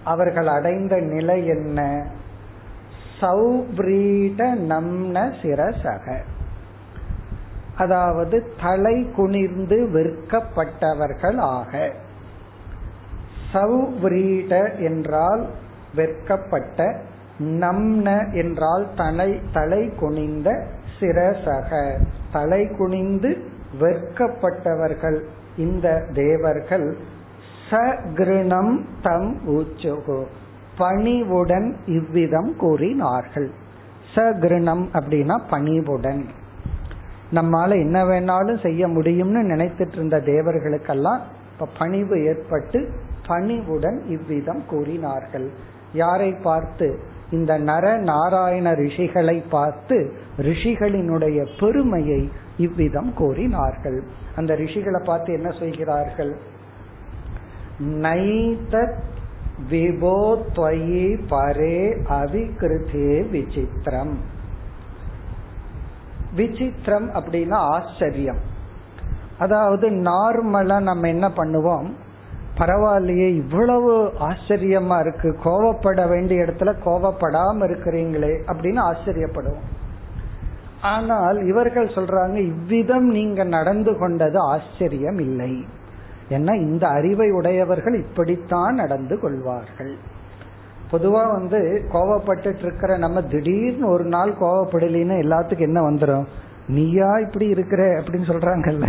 [0.05, 2.07] அவர்கள் அடைந்த நிலை என்ன?
[3.21, 6.17] சௌபிரீட நம்ன சிரசக.
[7.77, 11.91] அதாவது தலை குனிர்ந்து வெறுக்கப்பட்டவர்கள் ஆக
[13.53, 15.47] சௌவ்ரீட என்றால்
[15.95, 17.01] வெற்கப்பட்ட
[17.39, 20.67] நம்ன என்றால் தலை தலை குனிந்த
[21.01, 21.99] சிரசக.
[22.33, 23.31] தலை குனிந்து
[23.81, 25.19] வெட்கப்பட்டவர்கள்
[25.57, 26.97] இந்த தேவர்கள்.
[27.71, 30.25] சகிருணம் தம் ஊச்சுகு.
[30.79, 33.51] பணிவுடன் இவ்விதம் கூறினார்கள்.
[34.15, 36.27] சகிருணம் அப்படின்னா பணிவுடன்.
[37.35, 41.21] நம்மால என்ன வேணாலும் செய்ய முடியும்னு நினைத்துட்டு இருந்த தேவர்களுக்கெல்லாம்
[41.53, 42.91] இப்ப பணிவு ஏற்பட்டு
[43.27, 45.51] பணிவுடன் இவ்விதம் கூறினார்கள்.
[45.93, 46.99] யாரை பார்த்து?
[47.31, 54.03] இந்த நர நாராயண ரிஷிகளை பார்த்து ரிஷிகளினுடைய பெருமையை இவ்விதம் கூறினார்கள்.
[54.37, 56.37] அந்த ரிஷிகளை பார்த்து என்ன செய்கிறார்கள்
[57.81, 58.99] நைதத்
[59.71, 64.14] விபோ துவயி பரே அவிகிருதே விசித்திரம்.
[66.37, 68.38] விசித்திரம் அப்படின்னா ஆச்சரியம்.
[69.38, 71.90] அதாவது நார்மலா நம்ம என்ன பண்ணுவோம்?
[72.59, 75.37] பரவாயில்லையே இவ்வளவு ஆச்சரியமா இருக்கு.
[75.45, 79.66] கோவப்பட வேண்டிய இடத்துல கோவப்படாம இருக்கிறீங்களே அப்படின்னு ஆச்சரியப்படுவோம்.
[80.83, 85.64] ஆனால் இவர்கள் சொல்றாங்க இவ்விதம் நீங்க நடந்து கொண்டது ஆச்சரியம் இல்லை.
[86.29, 89.97] ஏன்னா இந்த அறிவை உடையவர்கள் இப்படித்தான் நடந்து கொள்வார்கள்.
[90.93, 96.25] பொதுவா வந்து கோவப்பட்டு இருக்கிற நம்ம திடீர்னு ஒரு நாள் கோவப்படலின்னு எல்லாத்துக்கும் என்ன வந்துடும்
[96.69, 98.89] நீயா இப்படி இருக்கிற அப்படின்னு சொல்றாங்கல்ல.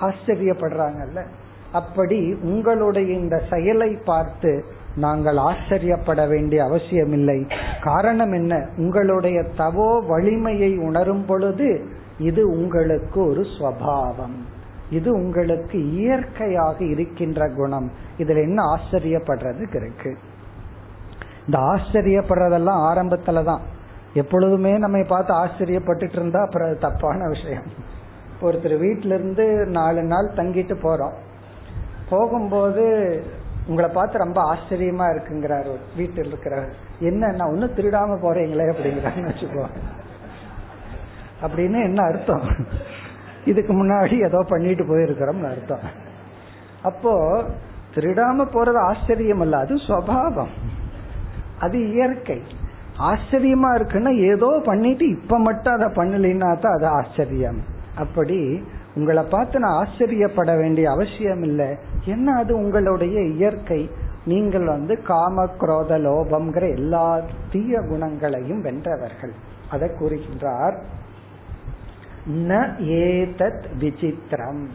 [0.00, 1.24] ஆச்சரியப்படுறாங்கல்ல.
[1.72, 4.64] அப்படி உங்களுடைய இந்த செயலை பார்த்து
[4.96, 7.46] நாங்கள் ஆச்சரியப்பட வேண்டிய அவசியமில்லை.
[7.82, 8.68] காரணம் என்ன?
[8.76, 11.84] உங்களுடைய தவோ வலிமையை உணரும் பொழுது
[12.18, 14.51] இது உங்களுக்கு ஒரு ஸ்வபாவம்
[14.90, 17.90] இது உங்களுக்கு இயற்கையாக இருக்கின்ற குணம்.
[18.18, 20.16] இதுல என்ன ஆச்சரியப்படுறதுக்கு இருக்கு.
[21.46, 23.62] இந்த ஆச்சரியப்படுறதெல்லாம் ஆரம்பத்துல தான்
[24.14, 27.64] எப்பொழுதுமே நம்ம பார்த்து ஆச்சரியப்பட்டுட்டு இருந்தா அப்புறம் அது தப்பான விஷயம்.
[28.42, 31.14] ஒருத்தர் வீட்டில இருந்து நாலு நாள் தங்கிட்டு போறோம்.
[32.10, 32.84] போகும்போது
[33.66, 36.68] உங்களை பார்த்து ரொம்ப ஆச்சரியமா இருக்குங்கிறாரு வீட்டில் இருக்கிறார்
[37.00, 39.66] என்ன ஒன்னும் திருடாம போறீங்களே அப்படிங்கிறாங்க வச்சுக்கோ
[41.42, 42.44] அப்படின்னு என்ன அர்த்தம்?
[43.44, 45.86] இதுக்கு முன்னாடி ஏதோ பண்ணிட்டு போயிருக்கிறோம்னு அர்த்தம்.
[46.82, 47.44] அப்போ
[47.94, 50.52] திருடாம போறது ஆச்சரியம் அல்ல அது சுவாவம்.
[51.58, 52.42] அது இயற்கை.
[52.98, 57.60] ஆச்சரியமா இருக்குன்னா ஏதோ பண்ணிட்டு இப்ப மட்டும் அதை பண்ணலைன்னா தான் அது ஆச்சரியம்.
[57.96, 58.62] அப்படி
[58.94, 61.76] உங்களை பார்த்து நான் ஆச்சரியப்பட வேண்டிய அவசியம் இல்லை.
[62.04, 63.90] என்ன அது உங்களுடைய இயற்கை?
[64.24, 69.32] நீங்கள் வந்து காம குரோத லோபம்ங்கிற எல்லா தீய குணங்களையும் வென்றவர்கள்.
[69.70, 70.76] அதை கூறுகின்றார்
[72.26, 74.66] ந ஏதத் விசித்திரம்.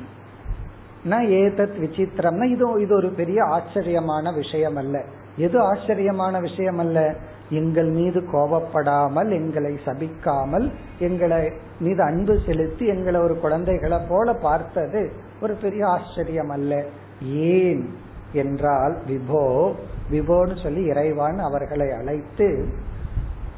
[1.05, 5.03] ந ஏதத் விசித்திரம்னா இது இது ஒரு பெரிய ஆச்சரியமான விஷயம் அல்ல
[5.37, 7.15] எது ஆச்சரியமான விஷயம் அல்ல
[7.49, 15.53] எங்கள் மீது கோபப்படாமல் எங்களை சபிக்காமல் எங்களை மீது அன்பு செலுத்தி எங்களை ஒரு குழந்தைகளை போல பார்த்தது ஒரு
[15.53, 16.83] பெரிய ஆச்சரியம் அல்ல
[17.23, 17.95] ஏன்
[18.33, 19.73] என்றால் விபோ
[20.11, 22.67] விபோன்னு சொல்லி இறைவான் அவர்களை அழைத்து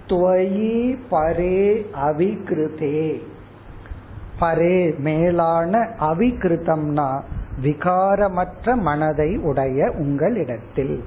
[0.08, 3.22] துவயி பரே அவிகிருதே.
[4.40, 7.22] பரே மேலான அவிகிருத்தம்னா
[7.64, 11.04] விகாரமற்ற மனதை உடைய உங்களிடத்தில்.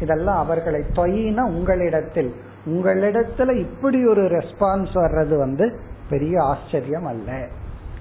[0.00, 2.34] இதெல்லாம் அவர்களை தொயின உங்களிடத்தில்.
[2.66, 5.80] உங்களிடத்துல இப்படி ஒரு ரெஸ்பான்ஸ் வர்றது வந்து
[6.10, 7.46] பெரிய ஆச்சரியம் அல்ல.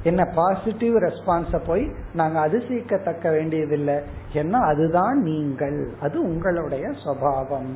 [0.04, 3.96] என்ன பாசிட்டிவ் ரெஸ்பான்ஸ போய் நாங்க அதிசயிக்கத்தக்க வேண்டியதில்லை.
[4.34, 5.94] ஏன்னா அதுதான் நீங்கள்.
[6.02, 7.76] அது உங்களுடைய சுவாவம்.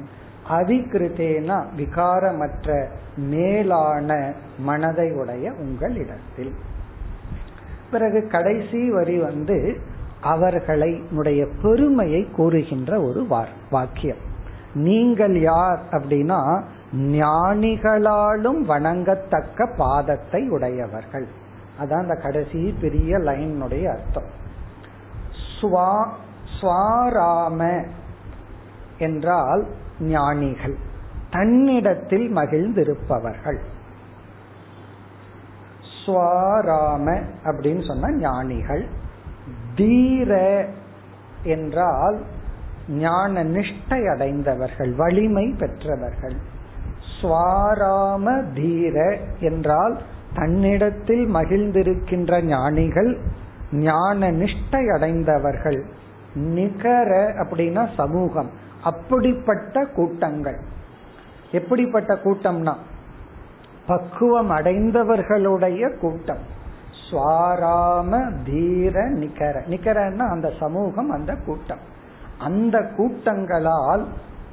[0.49, 6.53] அவிகிருத்தேனா விகாரமற்ற மேலான மனதை உடைய உங்களிடத்தில்.
[7.91, 9.79] பிறகு கடைசி வரி வந்து
[10.21, 11.03] அவர்களை
[11.61, 13.27] பெருமையை கூறுகின்ற ஒரு
[13.69, 14.21] வாக்கியம்.
[14.73, 16.63] நீங்கள் யார் அப்படின்னா
[16.95, 21.27] ஞானிகளாலும் வணங்கத்தக்க பாதத்தை உடையவர்கள்.
[21.79, 24.29] அதான் அந்த கடைசி பெரிய லைனுடைய அர்த்தம்.
[26.61, 27.87] ஸ்வாராம
[28.97, 29.65] என்றால்
[29.99, 30.75] ஞானிகள்.
[31.29, 33.59] தன்னிடத்தில் மகிழ்ந்திருப்பவர்கள்.
[36.11, 38.85] ஸ்வாராம அப்படின்னு சொன்ன ஞானிகள்.
[39.75, 40.65] தீர
[41.43, 42.21] என்றால்
[42.89, 46.35] ஞான நிஷ்டை அடைந்தவர்கள் வலிமை பெற்றவர்கள்.
[47.21, 50.01] ஸ்வாராம தீர என்றால்
[50.35, 53.17] தன்னிடத்தில் மகிழ்ந்திருக்கின்ற ஞானிகள்
[53.71, 55.83] ஞான நிஷ்டை அடைந்தவர்கள்.
[56.33, 58.49] நிகர அப்படின்னா சமூகம்.
[58.83, 60.59] அப்படிப்பட்ட கூட்டங்கள்.
[61.51, 62.73] எப்படிப்பட்ட கூட்டம்னா
[63.87, 66.59] பக்குவம் அடைந்தவர்களுடைய கூட்டம்.
[67.11, 71.89] சுவாராம தீர நிகர நிகரன்னா அந்த சமூகம் அந்த கூட்டம்.
[72.39, 74.05] அந்த கூட்டங்களால்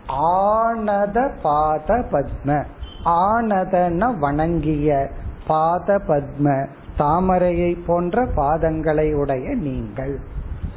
[0.09, 2.65] ஆனத பாத பத்ம.
[3.05, 5.09] ஆனதன வணங்கிய
[5.47, 6.67] பாத பத்ம.
[6.99, 10.19] தாமரையை போன்ற பாதங்களை உடைய நீங்கள்.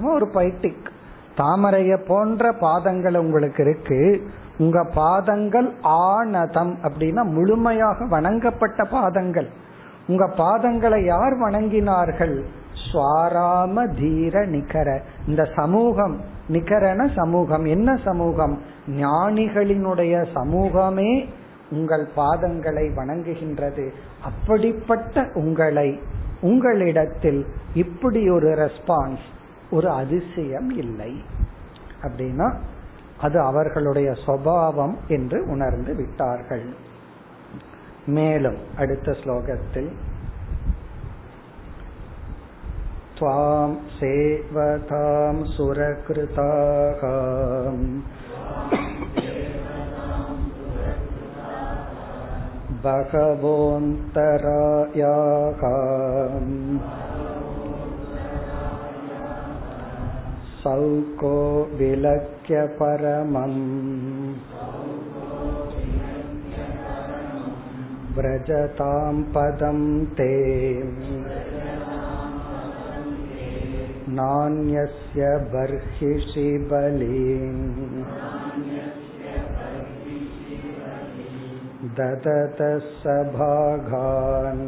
[0.04, 0.90] ஒரு பைட்டிக்
[1.38, 4.30] தாமரையை போன்ற பாதங்கள் உங்களுக்கு இருக்கு.
[4.58, 9.50] உங்க பாதங்கள் ஆனதம் அப்படின்னா முழுமையாக வணங்கப்பட்ட பாதங்கள்.
[10.08, 12.42] உங்க பாதங்களை யார் வணங்கினார்கள்?
[12.94, 17.66] சுவாராம தீர நிகர இந்த சமூகம் நிகரன சமூகம்.
[17.66, 18.62] என்ன சமூகம்?
[18.88, 21.30] ஞானிகளினுடைய சமூகமே
[21.72, 23.90] உங்கள் பாதங்களை வணங்குகின்றது.
[24.24, 26.00] அப்படிப்பட்ட உங்களை
[26.42, 29.26] உங்களிடத்தில் இப்படி ஒரு ரெஸ்பான்ஸ்
[29.72, 31.24] ஒரு அதிசயம் இல்லை.
[32.02, 32.54] அப்படின்னா
[33.21, 36.67] அது அவர்களுடைய சுவாவம் என்று உணர்ந்து விட்டார்கள்
[38.07, 39.91] மேலும் அடுத்த ஸ்லோகத்தில்
[43.19, 43.69] त्वां
[43.99, 47.03] सेवतां सुरकृताः
[54.29, 55.63] बहवोऽन्तरायाः
[60.63, 61.37] सौको
[61.79, 63.59] विलक्ष्य परमम्
[68.17, 69.81] व्रजतां पदं
[70.19, 70.33] ते
[74.19, 77.65] नान्यस्य बर्हिषि बलीन्
[81.99, 84.65] ददतः सभागान्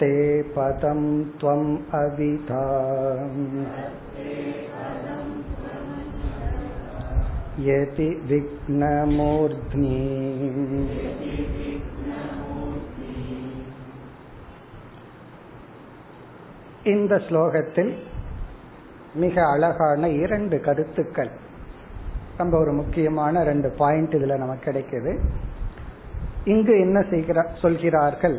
[0.00, 0.16] दत्ते
[0.54, 1.00] पदं
[1.40, 2.62] त्वम् अविता
[7.66, 9.96] यति विघ्नमूर्ध्नि
[16.86, 17.92] இந்த ஸ்லோகத்தில்
[19.14, 21.30] மிக அழகான இரண்டு கருத்துக்கள்
[22.38, 25.12] ரொம்ப ஒரு முக்கியமான ரெண்டு பாயிண்ட் இதுல நமக்கு கிடைக்குது
[26.44, 28.36] இங்கு என்ன செய்கிறார் சொல்கிறார்கள்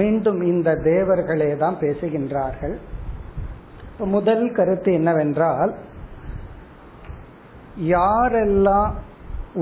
[0.00, 2.74] மீண்டும் இந்த தேவர்களே தான் பேசுகின்றார்கள்.
[4.14, 5.72] முதல் கருத்து என்னவென்றால்
[7.96, 8.92] யாரெல்லாம்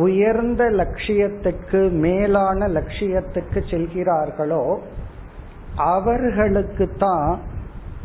[0.05, 4.63] உயர்ந்த லட்சியத்துக்கு மேலான லட்சியத்துக்கு செல்கிறார்களோ
[5.95, 7.31] அவர்களுக்கு தான்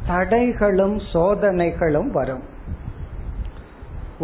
[0.09, 2.43] தடைகளும் சோதனைகளும் வரும்.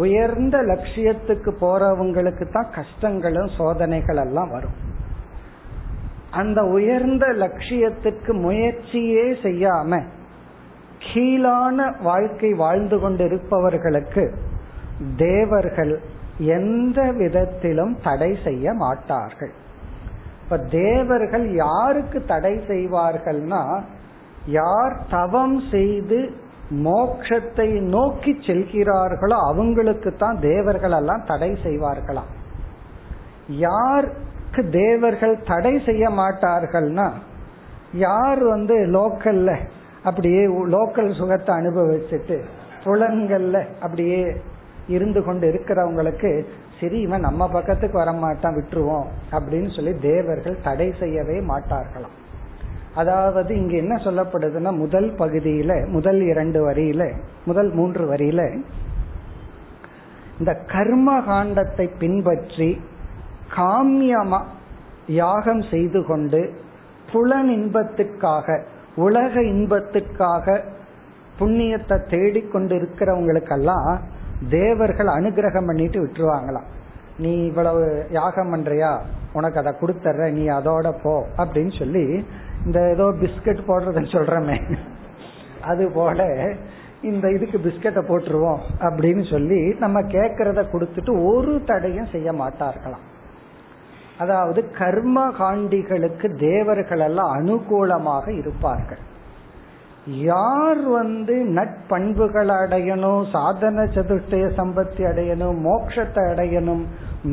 [0.04, 4.76] உயர்ந்த லட்சியத்துக்கு போறவங்களுக்கு தான் கஷ்டங்களும் சோதனைகள் எல்லாம் வரும்.
[6.40, 10.00] அந்த உயர்ந்த லட்சியத்துக்கு முயற்சியே செய்யாம
[11.06, 14.24] கீழான வாழ்க்கை வாழ்ந்து கொண்டிருப்பவர்களுக்கு
[15.16, 15.94] தேவர்கள்
[16.56, 19.52] எந்த விதத்திலும் தடை செய்ய மாட்டார்கள்.
[20.42, 23.62] இப்ப தேவர்கள் யாருக்கு தடை செய்வார்கள்னா
[24.58, 26.20] யார் தவம் செய்து
[26.84, 32.30] மோக்ஷத்தை நோக்கி செல்கிறார்களோ அவங்களுக்கு தான் தேவர்கள் எல்லாம் தடை செய்வார்களாம்.
[33.66, 34.06] யார்
[34.60, 37.10] தேவர்கள் தடை செய்ய மாட்டார்கள்னா
[37.92, 39.58] யார் வந்து லோக்கல்ல
[40.02, 42.40] அப்படியே லோக்கல் சுகத்தை அனுபவிச்சுட்டு
[42.84, 44.36] புலன்கள்ல அப்படியே
[44.86, 46.44] இருந்து கொண்டு இருக்கிறவங்களுக்கு
[46.80, 52.16] சரி இவன் நம்ம பக்கத்துக்கு வரமாட்டான் விட்டுருவோம் அப்படின்னு சொல்லி தேவர்கள் தடை செய்யவே மாட்டார்களாம்.
[52.94, 57.12] அதாவது இங்க என்ன சொல்லப்படுதுன்னா முதல் பகுதியில முதல் இரண்டு வரியில
[57.44, 58.62] முதல் மூன்று வரியில
[60.38, 62.80] இந்த கர்ம காண்டத்தை பின்பற்றி
[63.56, 64.40] காமியமா
[65.06, 66.40] யாகம் செய்து கொண்டு
[67.12, 68.58] புலன் இன்பத்துக்காக
[68.96, 70.60] உலக இன்பத்துக்காக
[71.38, 73.92] புண்ணியத்தை தேடிக்கொண்டு இருக்கிறவங்களுக்கெல்லாம்
[74.48, 76.68] தேவர்கள் அனுகிரகம் பண்ணிட்டு விட்டுருவாங்களாம்.
[77.18, 78.92] நீ இவ்வளவு யாகம் பண்றியா?
[79.32, 82.04] உனக்கு அதை கொடுத்துட்ற நீ அதோட போ அப்படின்னு சொல்லி
[82.66, 84.58] இந்த ஏதோ பிஸ்கட் போடுறதுன்னு சொல்றமே.
[85.60, 86.26] அது போல
[87.02, 93.06] இந்த இதுக்கு பிஸ்கட்டை போட்டுருவோம் அப்படின்னு சொல்லி நம்ம கேட்கறத கொடுத்துட்டு ஒரு தடையும் செய்ய மாட்டார்களாம்.
[94.20, 99.02] அதாவது கர்ம காண்டிகளுக்கு தேவர்கள் எல்லாம் அனுகூலமாக இருப்பார்கள்.
[100.28, 106.82] யார் வந்து நட்பண்புகள் அடையணும் சாதன சதுஷ்டய சம்பத்தி அடையணும் மோட்சத்தை அடையணும்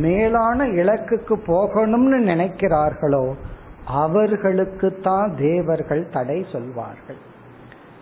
[0.03, 3.23] மேலான இலக்குக்கு போகணும்னு நினைக்கிறார்களோ
[4.03, 7.19] அவர்களுக்கு தான் தேவர்கள் தடை சொல்வார்கள்.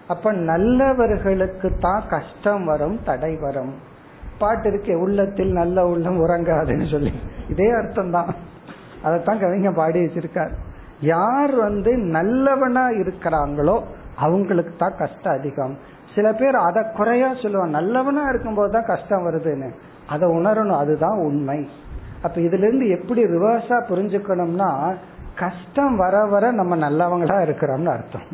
[0.08, 3.74] அப்ப நல்லவர்களுக்கு தான் கஷ்டம் வரும் தடை வரும்.
[4.42, 7.14] பாட்டு இருக்கே உள்ளத்தில் நல்ல உள்ளம் உறங்காதுன்னு சொல்லி.
[7.54, 8.30] இதே அர்த்தம் தான்
[9.04, 10.52] அதைத்தான் கவிஞர் பாடி வச்சிருக்கார்.
[11.02, 13.82] யார் வந்து நல்லவனா இருக்கிறாங்களோ
[14.16, 15.78] அவங்களுக்கு தான் கஷ்டம் அதிகம்.
[16.16, 19.70] சில பேர் அதை குறையா சொல்லுவான் நல்லவனா இருக்கும்போது தான் கஷ்டம் வருதுன்னு.
[20.08, 20.78] அதை உணரணும்.
[20.78, 21.70] அதுதான் உண்மை.
[22.22, 24.96] அப்ப இதுல இருந்து எப்படி ரிவர்ஸா புரிஞ்சுக்கணும்னா
[25.36, 28.28] கஷ்டம் வர வர நம்ம நல்லவங்களா இருக்கிறோம்னு அர்த்தம்.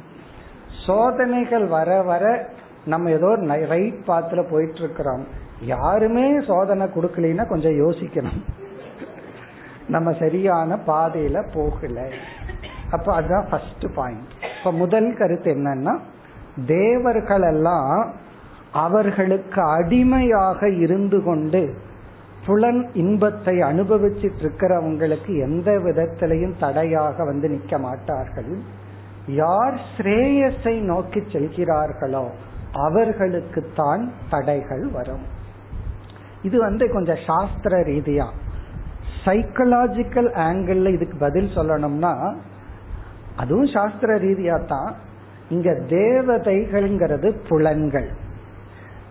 [0.85, 2.49] சோதனைகள் வர வர
[2.85, 5.27] நம்ம ஏதோ ரைட் பாத்துல போயிட்டு இருக்கிறோம்.
[5.61, 8.41] யாருமே சோதனை கொடுக்கலன்னா கொஞ்சம் யோசிக்கணும்.
[9.87, 12.07] நம்ம சரியான பாதையில போகல.
[12.91, 14.27] அப்ப அதுதான் ஃபர்ஸ்ட் பாயிண்ட்
[14.57, 15.99] இப்ப முதல் கருத்து என்னன்னா
[16.65, 18.13] தேவர்கள் எல்லாம்
[18.71, 21.75] அவர்களுக்கு அடிமையாக இருந்து கொண்டு
[22.45, 28.61] புலன் இன்பத்தை அனுபவிச்சிட்டு இருக்கிறவங்களுக்கு எந்த விதத்திலையும் தடையாக வந்து நிக்க மாட்டார்கள்.
[29.27, 32.25] யார் ஸ்ரேயஸை நோக்கி செல்கிறார்களோ
[32.71, 35.25] அவர்களுக்கு தான் தடைகள் வரும்.
[36.41, 38.27] இது வந்து கொஞ்சம் சாஸ்திர ரீதியா.
[39.25, 42.13] சைக்கலாஜிக்கல் ஆங்கிள் இதுக்கு பதில் சொல்லணும்னா
[43.35, 44.95] அதுவும் சாஸ்திர ரீதியா தான்.
[45.49, 48.09] இங்க தேவதைகள்ங்கிறது புலன்கள்.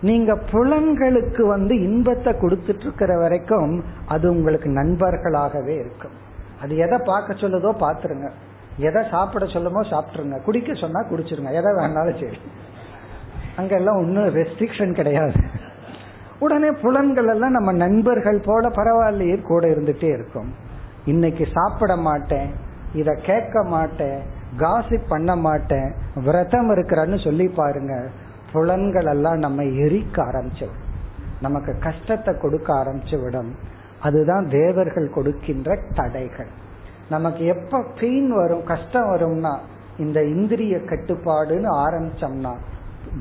[0.00, 6.16] நீங்க புலன்களுக்கு வந்து இன்பத்தை கொடுத்துட்டு இருக்கிற வரைக்கும் அது உங்களுக்கு நண்பர்களாகவே இருக்கும்.
[6.62, 8.30] அது எதை பார்க்க சொல்லுதோ பாத்துருங்க
[8.88, 10.38] எதை சாப்பிட சொல்லுமோ சாப்பிட்டுருங்க.
[10.42, 11.50] குடிக்க சொன்னா குடிச்சிருங்க.
[11.60, 12.38] எதை வேணாலும் சரி.
[13.56, 15.40] அங்கெல்லாம் ஒன்றும் ரெஸ்ட்ரிக்ஷன் கிடையாது.
[16.42, 20.50] உடனே புலன்கள் எல்லாம் நம்ம நண்பர்கள் போல பரவாயில்லையே கூட இருந்துட்டே இருக்கும்.
[21.04, 22.50] இன்னைக்கு சாப்பிட மாட்டேன்
[23.00, 24.20] இத கேட்க மாட்டேன்
[24.58, 25.88] காசிப் பண்ண மாட்டேன்
[26.24, 27.94] விரதம் இருக்கிறான்னு சொல்லி பாருங்க
[28.52, 30.80] புலன்கள் எல்லாம் நம்ம எரிக்க ஆரம்பிச்சிடும்.
[31.40, 33.52] நமக்கு கஷ்டத்தை கொடுக்க ஆரம்பிச்சு விடும்
[34.06, 36.50] அதுதான் தேவர்கள் கொடுக்கின்ற தடைகள்.
[37.08, 39.54] நமக்கு எப்ப பெயின் வரும் கஷ்டம் வரும்னா
[39.98, 42.52] இந்த இந்திரிய கட்டுப்பாடுன்னு ஆரம்பிச்சோம்னா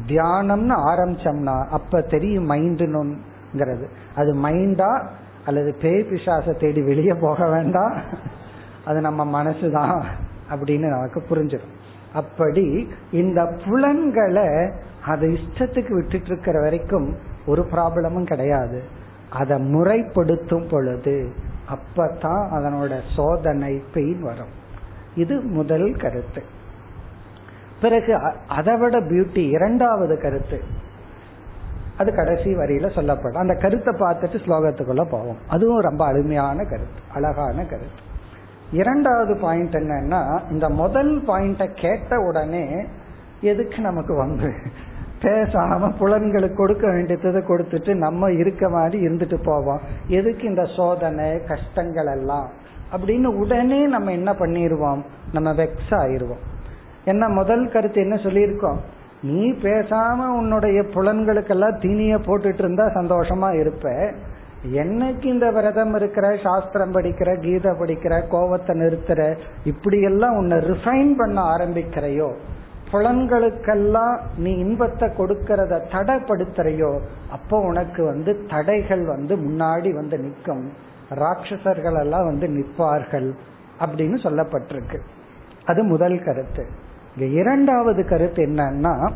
[0.08, 3.86] தியானம்னு ஆரம்பிச்சோம்னா அப்ப தெரியும் மைண்டுங்கிறது
[4.16, 5.08] அது மைண்டா
[5.46, 7.96] அல்லது பேய் பிசாச தேடி வெளியே போக வேண்டாம்.
[8.86, 10.04] அது நம்ம மனசுதான்
[10.50, 11.74] அப்படின்னு நமக்கு புரிஞ்சிடும்.
[12.14, 14.72] அப்படி இந்த புலன்களை
[15.06, 18.84] அதை இஷ்டத்துக்கு விட்டுட்டு இருக்கிற வரைக்கும் ஒரு ப்ராப்ளமும் கிடையாது.
[19.30, 21.34] அதை முறைப்படுத்தும் பொழுது
[21.74, 24.60] அப்பதான் அதனோட சோதனை பெயின் வரும்.
[25.16, 26.44] இது முதல் கருத்து.
[27.82, 30.62] பிறகு அதை விட பியூட்டி இரண்டாவது கருத்து.
[31.98, 33.42] அது கடைசி வரியில சொல்லப்படும்.
[33.42, 35.38] அந்த கருத்தை பார்த்துட்டு ஸ்லோகத்துக்குள்ள போவோம்.
[35.48, 38.10] அதுவும் ரொம்ப அருமையான கருத்து அழகான கருத்து.
[38.72, 42.86] இரண்டாவது பாயிண்ட் என்னன்னா இந்த முதல் பாயிண்ட கேட்ட உடனே
[43.42, 44.54] எதுக்கு நமக்கு வந்து
[45.22, 49.82] பேசாம புலன்களுக்கு கொடுக்க வேண்டியதை கொடுத்துட்டு நம்ம இருக்க மாதிரி இருந்துட்டு போவோம்.
[50.08, 52.50] எதுக்கு இந்த சோதனை கஷ்டங்கள் எல்லாம்?
[52.92, 55.04] அப்படின்னு உடனே நம்ம என்ன பண்ணிடுவோம்
[55.34, 56.50] நம்ம வெக்ஸ் ஆயிடுவோம்
[57.06, 58.78] என்ன முதல் கருத்து என்ன சொல்லியிருக்கோம்
[59.22, 64.14] நீ பேசாம உன்னுடைய புலன்களுக்கெல்லாம் தீனிய போட்டுட்டு இருந்தா சந்தோஷமா இருப்ப.
[64.74, 71.42] என்னைக்கு இந்த விரதம் இருக்கிற சாஸ்திரம் படிக்கிற கீதை படிக்கிற கோவத்தை நிறுத்துற இப்படி எல்லாம் உன்னை ரிஃபைன் பண்ண
[71.42, 72.34] ஆரம்பிக்கிறையோ?
[72.92, 77.00] புலன்களுக்கெல்லாம் நீ இன்பத்தை கொடுக்கறத தடைப்படுத்துறையோ?
[77.32, 80.72] அப்போ உனக்கு வந்து தடைகள் வந்து முன்னாடி வந்து நிற்கும்.
[81.16, 83.34] ராட்சசர்கள் எல்லாம் வந்து நிற்பார்கள்
[83.80, 85.00] அப்படின்னு சொல்லப்பட்டிருக்கு.
[85.66, 86.90] அது முதல் கருத்து.
[87.16, 89.12] இங்க இரண்டாவது கருத்து என்னன்னா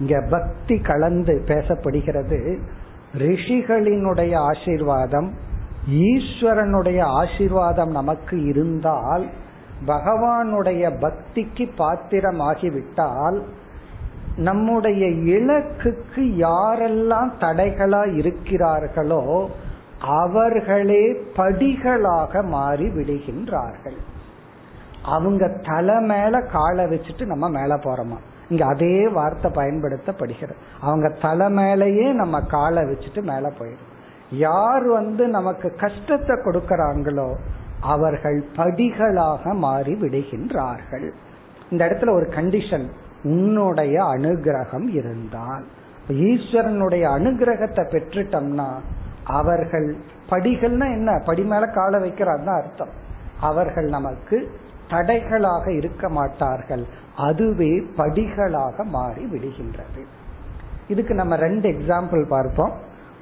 [0.00, 2.58] இங்க பக்தி கலந்து பேசப்படுகிறது.
[3.18, 5.28] ரிஷிகளினுடைய ஆசீர்வாதம்
[5.88, 9.24] ஈஸ்வரனுடைய ஆசீர்வாதம் நமக்கு இருந்தால்
[9.86, 13.38] பகவானுடைய பக்திக்கு பாத்திரமாகிவிட்டால்
[14.36, 15.06] நம்முடைய
[15.36, 19.22] இலக்குக்கு யாரெல்லாம் தடைகளா இருக்கிறார்களோ
[20.00, 21.04] அவர்களே
[21.36, 23.98] படிகளாக மாறி விடுகின்றார்கள்
[25.06, 28.18] அவங்க தலை மேல காலை வச்சுட்டு நம்ம மேல போறோமா?
[28.48, 30.56] இங்க அதே வார்த்தை பயன்படுத்தப்படுகிறது.
[30.80, 33.92] அவங்க தலை மேலேயே நம்ம காலை வச்சுட்டு மேல போயிடும்.
[34.30, 37.34] யார் வந்து நமக்கு கஷ்டத்தை கொடுக்கறாங்களோ
[37.80, 41.10] அவர்கள் படிகளாக மாறி விடுகின்றார்கள்.
[41.70, 42.86] இந்த இடத்துல ஒரு கண்டிஷன்
[43.22, 45.64] உன்னுடைய அனுகிரகம் இருந்தால்.
[46.08, 48.68] ஈஸ்வரனுடைய அனுகிரகத்தை பெற்றுட்டோம்னா
[49.24, 49.96] அவர்கள்
[50.30, 51.22] படிகள்னா என்ன?
[51.26, 52.88] படி மேல கால வைக்கிறார் அர்த்தம்.
[53.40, 54.50] அவர்கள் நமக்கு
[54.88, 56.84] தடைகளாக இருக்க மாட்டார்கள்.
[57.16, 60.02] அதுவே படிகளாக மாறி விடுகின்றது.
[60.88, 62.72] இதுக்கு நம்ம ரெண்டு எக்ஸாம்பிள் பார்ப்போம்.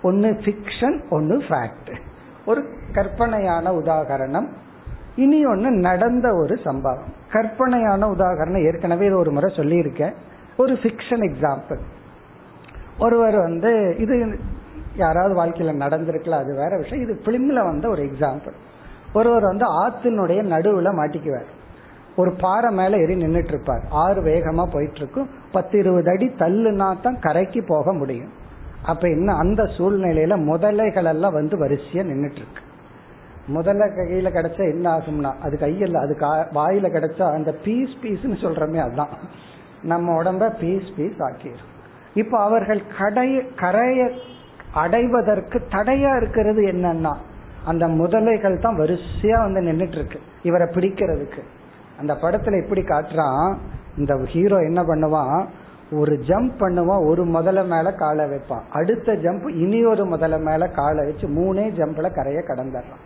[0.02, 1.94] ஒன்னு ஃபிக்ஷன் ஒன்னு ஃபேக்ட்
[2.46, 4.48] ஒரு கற்பனையான உதாகரணம்.
[5.16, 7.12] இனி ஒன்று நடந்த ஒரு சம்பவம்.
[7.32, 10.14] கற்பனையான உதாகரணம் ஏற்கனவே ஒரு முறை சொல்லியிருக்கேன்.
[10.56, 11.80] ஒரு ஃபிக்ஷன் எக்ஸாம்பிள்
[12.98, 14.38] ஒருவர் வந்து இது
[14.94, 17.04] யாராவது வாழ்க்கையில் நடந்திருக்கலாம் அது வேற விஷயம்.
[17.04, 18.56] இது பிலிம்ல வந்த ஒரு எக்ஸாம்பிள்
[19.14, 21.50] ஒருவர் வந்து ஆத்தினுடைய நடுவுல மாட்டிக்குவார்.
[22.16, 27.18] ஒரு பாறை மேல ஏறி நின்றுட்டு இருப்பார் ஆறு வேகமா போயிட்டு இருக்கும் பத்து இருபது அடி தள்ளுனா தான்
[27.18, 28.32] கரைக்கு போக முடியும்.
[28.82, 32.62] அப்ப என்ன அந்த சூழ்நிலையில முதலைகள் எல்லாம் வந்து வரிசையா நின்றுட்டு இருக்கு
[33.54, 36.14] முதல்ல கையில கிடைச்சா என்ன ஆகும்னா அது கையில் அது
[36.58, 39.12] வாயில கிடைச்சா அந்த பீஸ் பீஸ்ன்னு சொல்றமே அதுதான்.
[39.82, 41.70] நம்ம உடம்ப பீஸ் பீஸ் ஆக்கிடும்
[42.14, 44.02] இப்போ அவர்கள் கடைய கரைய
[44.82, 47.12] அடைவதற்கு தடையா இருக்கிறது என்னன்னா
[47.64, 51.42] அந்த முதலைகள் தான் வரிசையா வந்து நின்றுட்டு இருக்கு இவரை பிடிக்கிறதுக்கு.
[51.98, 53.56] அந்த படத்துல எப்படி காட்டுறான்
[53.96, 55.46] இந்த ஹீரோ என்ன பண்ணுவான்
[55.90, 61.04] ஒரு ஜம்ப் பண்ணுவான் ஒரு முதல மேல காலை வைப்பான் அடுத்த ஜம்ப் இனி ஒரு முதல மேல காலை
[61.04, 63.02] வச்சு மூணே ஜம்ப்ல கரைய கடந்துடுறான்.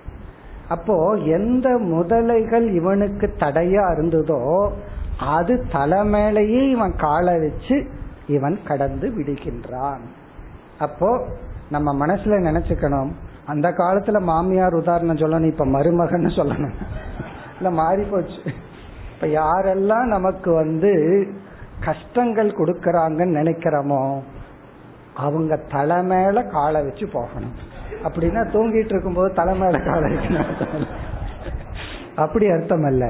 [0.68, 4.70] அப்போ எந்த முதலைகள் இவனுக்கு தடையா இருந்ததோ
[5.18, 7.76] அது தலை மேலேயே இவன் காலை வச்சு
[8.26, 10.04] இவன் கடந்து விடுகின்றான்.
[10.78, 11.26] அப்போ
[11.70, 13.10] நம்ம மனசுல நினைச்சுக்கணும்
[13.52, 16.74] அந்த காலத்துல மாமியார் உதாரணம் சொல்லணும் இப்ப மருமகன் சொல்லணும்.
[17.58, 18.40] இல்ல மாறி போச்சு
[19.12, 20.92] இப்ப யாரெல்லாம் நமக்கு வந்து
[21.84, 24.02] கஷ்டங்கள் கொடுக்கறாங்கன்னு நினைக்கிறோமோ
[25.14, 25.98] அவங்க தலை
[26.50, 27.56] காலை வச்சு போகணும்.
[28.04, 30.86] அப்படின்னா தூங்கிட்டு இருக்கும்போது தலை மேல காலை வைக்கணும்
[32.16, 33.04] அப்படி அர்த்தம் அல்ல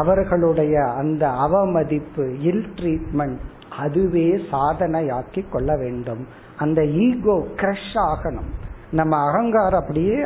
[0.00, 3.40] அவர்களுடைய அந்த அவமதிப்பு இல் ட்ரீட்மெண்ட்
[3.78, 6.22] அதுவே சாதனையாக்கி கொள்ள வேண்டும்.
[6.56, 8.50] அந்த ஈகோ கிரஷ் ஆகணும்.
[8.92, 10.18] நம்ம அகங்காரம் அப்படியே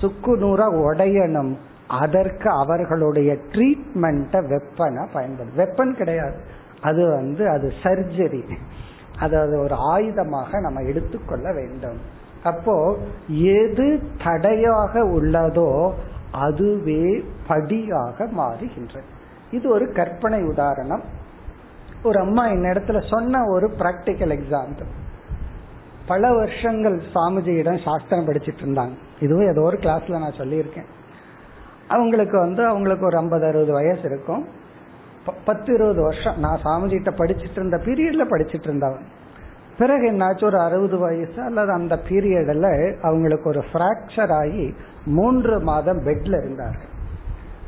[0.00, 1.52] சுக்கு நூறா உடையணும்.
[1.86, 6.38] அதற்கு அவர்களுடைய ட்ரீட்மெண்ட்டை வெப்பனை பயன்படும் வெப்பன் கிடையாது.
[6.80, 8.42] அது வந்து அது சர்ஜரி
[9.18, 11.98] அது ஒரு ஆயுதமாக நம்ம எடுத்துக்கொள்ள வேண்டும்.
[12.44, 12.74] அப்போ
[13.28, 13.86] எது
[14.24, 15.70] தடையாக உள்ளதோ
[16.44, 19.08] அதுவே படியாக மாறுகின்றது
[19.50, 21.04] இது ஒரு கற்பனை உதாரணம்.
[22.02, 24.90] ஒரு அம்மா என்னிடத்துல சொன்ன ஒரு பிராக்டிக்கல் எக்ஸாம்பிள்
[26.08, 28.94] பல வருஷங்கள் சாமிஜியிடம் சாஸ்திரம் படிச்சுட்டு இருந்தாங்க.
[29.20, 30.88] இதுவும் ஏதோ ஒரு கிளாஸ்ல நான் சொல்லியிருக்கேன்.
[31.88, 34.46] அவங்களுக்கு வந்து அவங்களுக்கு ஒரு ஐம்பது அறுபது வயசு இருக்கும்.
[35.44, 36.38] பத்து இருபது வருஷம்.
[36.38, 39.06] நான் சாமிஜிட்ட படிச்சுட்டு இருந்த பீரியட்ல படிச்சுட்டு இருந்தவன்.
[39.78, 44.74] பிறகு என்னாச்சு ஒரு அறுபது வயசு அல்லது அந்த பீரியடில் அவங்களுக்கு ஒரு ஃப்ராக்சர் ஆகி
[45.06, 46.90] மூன்று மாதம் பெட்ல இருந்தார்கள்.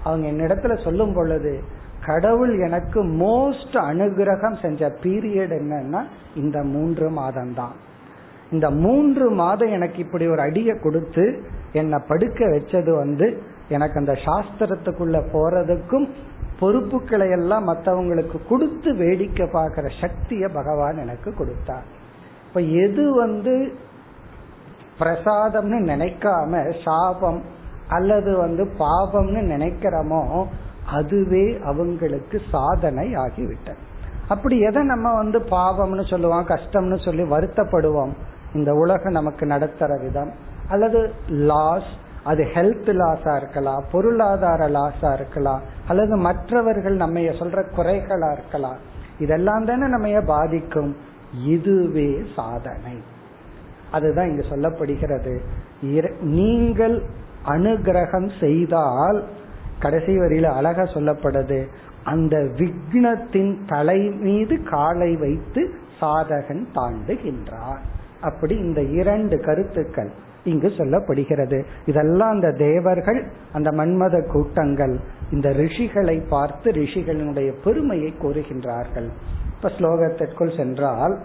[0.05, 1.63] அவங்க என்னிடத்துல சொல்லும் பொழுது
[2.07, 6.03] கடவுள் எனக்கு மோஸ்ட் அனுகிரகம் செஞ்ச பீரியட் என்னன்னா
[6.35, 7.89] இந்த மூன்று மாதம் தான்
[8.51, 11.43] இந்த மூன்று மாதம் எனக்கு இப்படி ஒரு அடியை கொடுத்து
[11.73, 16.09] என்னை படுக்க வச்சது வந்து எனக்கு அந்த சாஸ்திரத்துக்குள்ள போறதுக்கும்
[16.61, 21.87] பொறுப்புகளை எல்லாம் மற்றவங்களுக்கு கொடுத்து வேடிக்கை பார்க்கிற சக்தியை பகவான் எனக்கு கொடுத்தார்.
[22.47, 23.55] இப்ப எது வந்து
[24.99, 27.41] பிரசாதம்னு நினைக்காம சாபம்
[27.89, 30.47] அல்லது வந்து பாவம்னு நினைக்கிறோமோ
[30.91, 33.81] அதுவே அவங்களுக்கு சாதனை ஆகிவிட்டது
[34.29, 38.13] அப்படி எதை நம்ம வந்து பாவம்னு சொல்லுவோம் கஷ்டம்னு சொல்லி வருத்தப்படுவோம்
[38.55, 40.31] இந்த உலகம் நமக்கு நடத்துற விதம்.
[40.69, 41.91] அல்லது லாஸ்
[42.25, 48.77] அது ஹெல்த் லாஸா இருக்கலாம் பொருளாதார லாஸா இருக்கலாம் அல்லது மற்றவர்கள் நம்ம சொல்ற குறைகளா இருக்கலாம்.
[49.19, 50.97] இதெல்லாம் தானே நம்ம பாதிக்கும்.
[51.47, 53.03] இதுவே சாதனை.
[53.93, 55.39] அதுதான் இங்கு சொல்லப்படுகிறது.
[56.21, 57.03] நீங்கள்
[57.47, 59.25] அனுகிரகம் செய்தால்
[59.81, 61.67] கடைசி வரியில அழகா சொல்லப்படுது
[62.05, 67.81] அந்த விக்னத்தின் தலை மீது காலை வைத்து சாதகன் தாண்டுகின்றான்.
[68.21, 70.11] அப்படி இந்த இரண்டு கருத்துக்கள்
[70.45, 71.65] இங்கு சொல்லப்படுகிறது.
[71.87, 75.01] இதெல்லாம் அந்த தேவர்கள் அந்த மன்மத கூட்டங்கள்
[75.33, 79.09] இந்த ரிஷிகளை பார்த்து ரிஷிகளினுடைய பெருமையை கூறுகின்றார்கள்.
[79.57, 81.19] இப்ப ஸ்லோகத்திற்குள் சென்றால்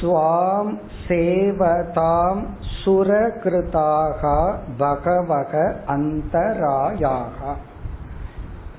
[0.00, 0.78] துவாம்
[1.08, 2.46] சேவதாம்
[2.84, 7.54] சுரகிருதாக பகவக அந்தராயாக.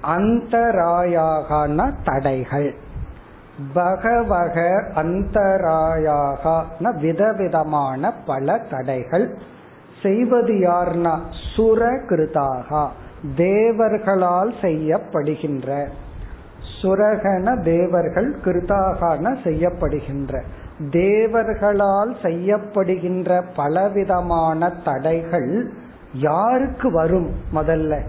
[0.04, 2.76] அந்தராயாகன தடைகள்.
[3.74, 9.38] பகவக அந்தராயாக விதவிதமான பல தடைகள்.
[10.02, 11.20] செய்வது யார்னா
[11.58, 12.88] சுரகிருதாக
[13.36, 15.88] தேவர்களால் செய்யப்படுகின்ற.
[16.82, 20.42] சுரகன தேவர்கள் கிருதாகன செய்யப்படுகின்ற.
[20.90, 25.74] தேவர்களால் செய்யப்படுகின்ற பலவிதமான தடைகள்
[26.14, 28.00] யாருக்கு வரும் முதல்ல?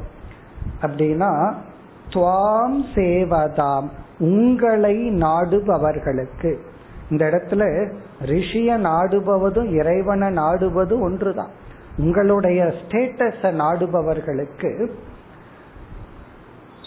[0.83, 1.55] அப்படின்னா
[2.09, 3.91] துவாம் சேவதாம்.
[4.19, 6.57] உங்களை நாடுபவர்களுக்கு.
[7.11, 7.93] இந்த இடத்துல
[8.25, 11.51] ரிஷிய நாடுபவதும் இறைவனை நாடுவதும் ஒன்றுதான்.
[11.99, 14.91] உங்களுடைய ஸ்டேட்டஸ நாடுபவர்களுக்கு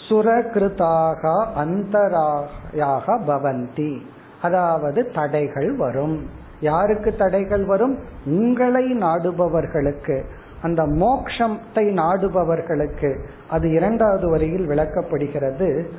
[0.08, 3.98] சுரகிருதாக அந்தராயாக பவந்தி.
[4.42, 6.26] அதாவது தடைகள் வரும்.
[6.60, 7.98] யாருக்கு தடைகள் வரும்?
[8.26, 10.22] உங்களை நாடுபவர்களுக்கு.
[10.62, 13.18] அந்த மோக்ஷத்தை நாடுபவர்களுக்கு.
[13.50, 15.90] அது இரண்டாவது வரியில் விளக்கப்படுகிறது.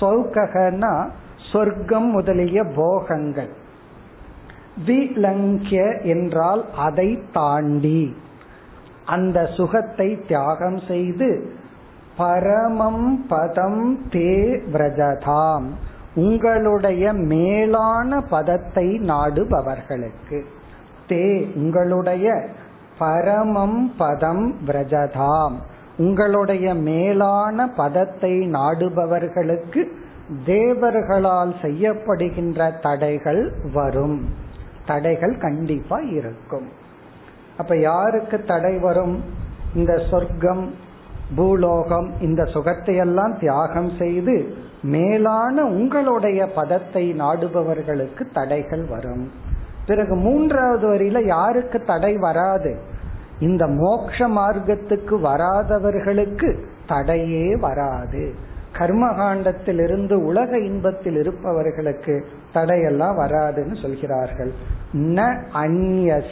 [0.00, 1.08] ஸ்வௌகனா
[1.52, 3.50] சொர்க்கம் முதலிய போகங்கள்.
[4.86, 8.16] விலங்கிய என்றால் அதை தாண்டி.
[9.06, 11.52] அந்த சுகத்தை தியாகம் செய்து
[12.18, 15.64] பரமம் பதம் தே விரஜதாம்.
[16.14, 20.42] உங்களுடைய மேலான பதத்தை நாடுபவர்களுக்கு.
[21.08, 22.46] தே உங்களுடைய
[22.98, 25.54] பரமம் பதம் விரஜதாம்.
[25.96, 29.86] உங்களுடைய மேலான பதத்தை நாடுபவர்களுக்கு
[30.46, 34.28] தேவர்களால் செய்யப்படுகின்ற தடைகள் வரும்.
[34.86, 36.68] தடைகள் கண்டிப்பா இருக்கும்.
[37.56, 39.24] அப்ப யாருக்கு தடை வரும்?
[39.74, 40.74] இந்த சொர்க்கம்
[41.36, 49.30] பூலோகம் இந்த சுகத்தையெல்லாம் தியாகம் செய்து மேலான உங்களுடைய பதத்தை நாடுபவர்களுக்கு தடைகள் வரும்.
[49.86, 52.92] பிறகு மூன்றாவது வரியில யாருக்கு தடை வராது?
[53.40, 56.56] இந்த மோக்ஷ மார்க்கத்துக்கு வராதவர்களுக்கு
[56.86, 58.34] தடையே வராது.
[58.78, 64.52] கர்மகாண்டத்திலிருந்து உலக இன்பத்தில் இருப்பவர்களுக்கு தடையெல்லாம் வராதுன்னு சொல்கிறார்கள்.
[64.92, 66.22] ந அந்நிய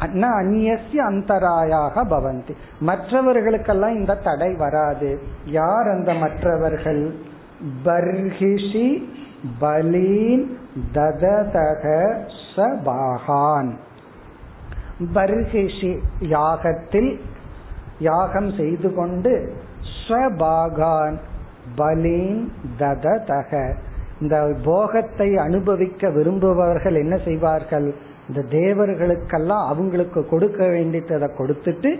[0.00, 2.54] ந அந்நிய அந்தராயாக பவந்தி.
[2.80, 5.18] மற்றவர்களுக்கெல்லாம் இந்த தடை வராது.
[5.44, 7.14] யார் அந்த மற்றவர்கள்?
[7.84, 9.04] பர்ஹிஷி
[9.58, 10.58] பலீன்
[10.94, 12.14] தததக
[12.56, 13.70] சபாகான்
[15.14, 17.20] பர்ஹிஷி யாகத்தில்
[17.98, 19.32] யாகம் செய்து கொண்டு
[19.96, 21.16] ஸ்வபாகான்
[21.76, 23.74] பலீன் தததக.
[24.20, 27.94] இந்த போகத்தை அனுபவிக்க விரும்புபவர்கள் என்ன செய்வார்கள்?
[28.28, 31.90] இந்த தேவர்களுக்கெல்லாம் அவங்களுக்கு கொடுக்க வேண்டியதை கொடுத்துட்டு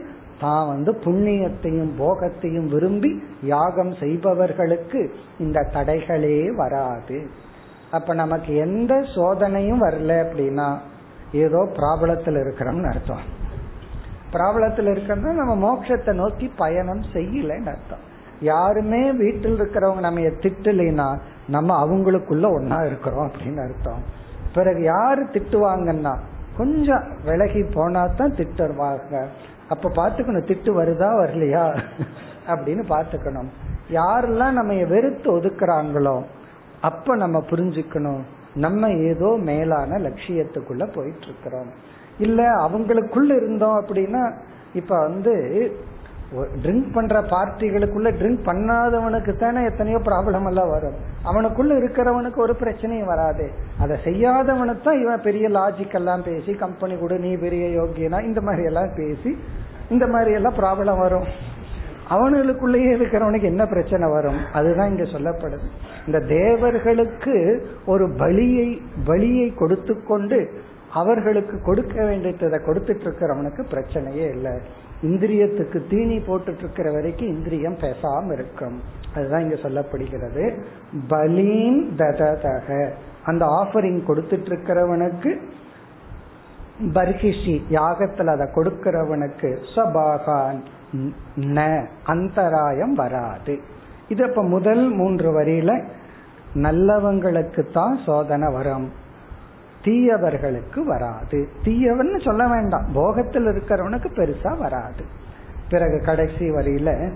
[0.40, 5.00] தான் வந்து புண்ணியத்தையும் போகத்தையும் விரும்பி யாகம் செய்பவர்களுக்கு
[5.38, 7.18] இந்த தடைகளே வராது.
[7.90, 10.68] அப்ப நமக்கு எந்த சோதனையும் வரல அப்படின்னா
[11.32, 13.24] ஏதோ பிராபலத்தில் இருக்கிறோம்னு அர்த்தம்.
[14.32, 18.04] பிராபலத்தில் இருக்கிறதா நம்ம மோட்சத்தை நோக்கி பயணம் செய்யலன்னு அர்த்தம்.
[18.40, 21.08] யாருமே வீட்டில் இருக்கிறவங்க நம்ம திட்டலைன்னா
[21.46, 24.02] நம்ம அவங்களுக்குள்ள ஒன்னா இருக்கிறோம் அப்படின்னு அர்த்தம்.
[24.54, 26.14] பிறகு யாரு திட்டுவாங்கன்னா
[26.56, 29.26] கொஞ்சம் விலகி போனா தான் திட்டுவாங்க.
[29.68, 31.64] அப்ப பாத்துக்கணும் திட்டு வருதா வரலையா
[32.46, 33.50] அப்படின்னு பாத்துக்கணும்
[33.90, 36.22] யாரெல்லாம் நம்ம வெறுத்து ஒதுக்குறாங்களோ
[36.80, 38.22] அப்ப நம்ம புரிஞ்சுக்கணும்.
[38.54, 41.70] நம்ம ஏதோ மேலான லட்சியத்துக்குள்ள போயிட்டு இருக்கிறோம்
[42.18, 44.32] இல்ல அவங்களுக்குள்ள இருந்தோம் அப்படின்னா
[44.72, 45.32] இப்ப வந்து
[46.62, 50.94] ட்ரிங்க் பண்ற பார்ட்டிகளுக்குள்ள ட்ரிங்க் பண்ணாதவனுக்கு தானே எத்தனையோ ப்ராப்ளம் எல்லாம் வரும்.
[51.24, 53.50] அவனுக்குள்ள இருக்கிறவனுக்கு ஒரு பிரச்சனையும் வராது.
[53.78, 58.64] அதை செய்யாதவனுக்கு தான் இவன் பெரிய லாஜிக் எல்லாம் பேசி கம்பெனி கூட நீ பெரிய யோகியனா இந்த மாதிரி
[58.64, 59.38] எல்லாம் பேசி
[59.90, 61.26] இந்த மாதிரி எல்லாம் ப்ராப்ளம் வரும்.
[62.10, 64.52] அவனுக்குள்ளேயே இருக்கிறவனுக்கு என்ன பிரச்சனை வரும்?
[64.52, 65.68] அதுதான் இங்க சொல்லப்படுது
[66.06, 70.50] இந்த தேவர்களுக்கு ஒரு பலியை பலியை கொடுத்து கொண்டு
[70.92, 74.52] அவர்களுக்கு கொடுக்க வேண்டியதை கொடுத்துட்டு இருக்கிறவனுக்கு பிரச்சனையே இல்லை.
[75.02, 78.80] இந்திரியத்துக்கு தீனி போட்டுட்டு இருக்கிற வரைக்கும் இந்திரியம் பேசாம இருக்கும்.
[79.14, 80.60] அதுதான் இங்க சொல்லப்படுகிறது.
[81.08, 82.90] பலீன் தததக.
[83.24, 85.40] அந்த ஆஃபரிங் கொடுத்துட்டு இருக்கிறவனுக்கு
[86.80, 90.60] பர்ஹிஷி யாகத்துல அதை கொடுக்கிறவனுக்கு சபாகான்.
[91.36, 93.60] ந அந்தராயம் வராது.
[94.08, 95.84] இது அப்ப முதல் மூன்று வரியில
[96.54, 98.92] நல்லவங்களுக்கு தான் சோதனை வரும்.
[99.84, 101.48] தீயவர்களுக்கு வராது.
[101.64, 102.84] தீயவன் சொல்ல வேண்டாம்.
[102.92, 105.04] போகத்தில் இருக்கிறவனுக்கு பெருசா வராது.
[105.70, 107.12] பிறகு கடைசி வரியில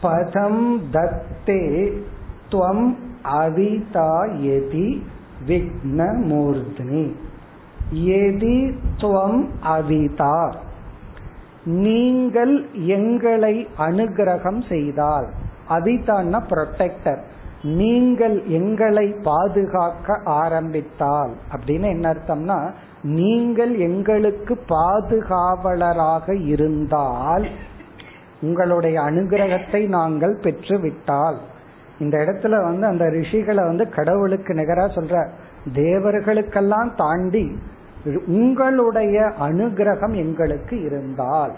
[0.00, 1.92] பதம் தத்தே
[2.50, 5.02] துவம் அவிதா எதி
[5.46, 7.10] விக்ன
[7.94, 10.54] எதி துவம் அவிதா.
[11.64, 15.26] நீங்கள் எங்களை அனுகிரகம் செய்தால்
[15.68, 17.18] அவிதான்னா ப்ரொடெக்டர்
[17.62, 22.70] நீங்கள் எங்களை பாதுகாக்க ஆரம்பித்தால் அப்படின்னு என்ன அர்த்தம்னா
[23.02, 27.48] நீங்கள் எங்களுக்கு பாதுகாவலராக இருந்தால்
[28.40, 31.38] உங்களுடைய அனுகிரகத்தை நாங்கள் பெற்றுவிட்டால்.
[31.98, 35.26] இந்த இடத்துல வந்து அந்த ரிஷிகளை வந்து கடவுளுக்கு நிகரா சொல்ற
[35.74, 37.58] தேவர்களுக்கெல்லாம் தாண்டி
[38.26, 41.52] உங்களுடைய அனுகிரகம் எங்களுக்கு இருந்தால்.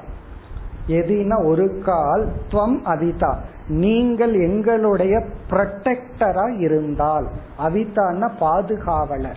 [0.89, 3.37] எதினா ஒரு கால் துவம் அவிதா.
[3.69, 7.29] நீங்கள் எங்களுடைய ப்ரொடெக்டரா இருந்தால்.
[7.59, 9.37] அவிதான்னா பாதுகாவலர்.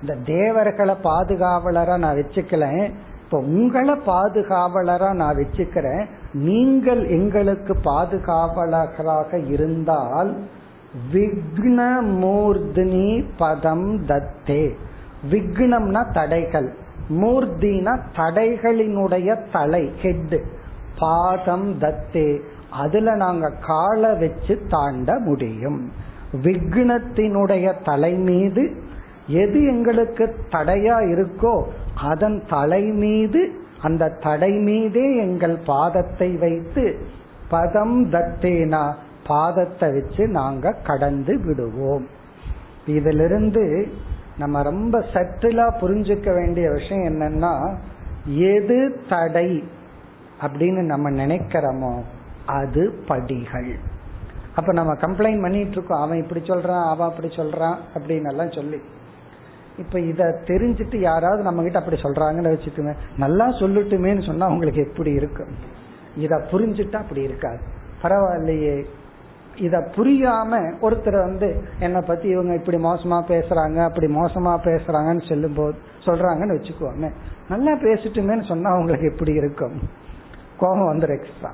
[0.00, 2.90] இந்த தேவர்களை பாதுகாவலரா நான் வச்சுக்கல
[3.24, 6.06] இப்ப உங்களை பாதுகாவலரா நான் வச்சுக்கிறேன்.
[6.32, 10.36] நீங்கள் எங்களுக்கு பாதுகாவலராக இருந்தால்
[11.12, 14.74] விக்னமூர்தினி பதம் தத்தே.
[15.22, 16.68] விக்னம்னா தடைகள்
[17.20, 20.36] மூர்த்தினா தடைகளினுடைய தலை ஹெட்
[20.98, 22.28] பாதம் தத்தே.
[22.70, 25.92] அதுல நாங்க காலை வச்சு தாண்ட முடியும்.
[26.42, 28.64] விக்னத்தினுடைய தலை மீது
[29.26, 31.54] எது எங்களுக்கு தடையா இருக்கோ
[32.10, 33.42] அதன் தலை மீது
[33.82, 36.84] அந்த தடை மீதே எங்கள் பாதத்தை வைத்து
[37.48, 38.84] பதம் தத்தேனா
[39.26, 42.06] பாதத்தை வச்சு நாங்க கடந்து விடுவோம்.
[42.86, 43.64] இதிலிருந்து
[44.38, 47.76] நம்ம ரொம்ப சட்டிலா புரிஞ்சுக்க வேண்டிய விஷயம் என்னன்னா
[48.26, 49.64] எது தடை
[50.40, 52.00] அப்படின்னு நம்ம நினைக்கிறோமோ
[52.46, 53.74] அது படிகள்.
[54.54, 58.80] அப்ப நம்ம கம்ப்ளைண்ட் பண்ணிட்டு இருக்கோம் அவன் இப்படி சொல்றான் அவன் அப்படி சொல்றான் அப்படின்னு எல்லாம் சொல்லி.
[59.78, 62.94] இப்ப இத தெரிஞ்சுட்டு யாராவது நம்ம கிட்ட அப்படி சொல்றாங்கன்னு வச்சுக்கோங்க.
[63.18, 65.48] நல்லா சொல்லட்டுமேன்னு சொன்னா உங்களுக்கு எப்படி இருக்கும்?
[66.16, 67.58] இத புரிஞ்சுட்டா அப்படி இருக்காது.
[68.02, 68.86] பரவாயில்லையே.
[69.58, 75.78] இத புரியாம ஒருத்தர் வந்து என்னை பத்தி இவங்க இப்படி மோசமா பேசுறாங்க அப்படி மோசமா பேசுறாங்கன்னு சொல்லும் போது
[76.04, 77.10] சொல்றாங்கன்னு வச்சுக்கோங்க.
[77.48, 79.80] நல்லா பேசிட்டுமேன்னு சொன்னா அவங்களுக்கு எப்படி இருக்கும்?
[80.58, 81.52] கோபம் வந்துடும் எக்ஸ்ட்ரா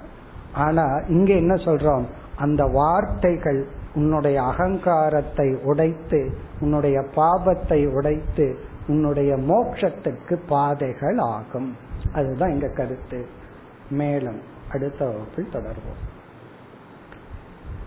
[0.55, 2.05] ஆனா இங்க என்ன சொல்றோம்?
[2.37, 11.77] அந்த வார்த்தைகள் உன்னுடைய அகங்காரத்தை உடைத்து உன்னுடைய பாபத்தை உடைத்து உன்னுடைய மோட்சத்துக்கு பாதைகள் ஆகும்.
[12.13, 13.27] அதுதான் இங்க கருத்து.
[13.91, 14.41] மேலும்
[14.73, 16.12] அடுத்த வகுப்பில் தொடர்வோம்.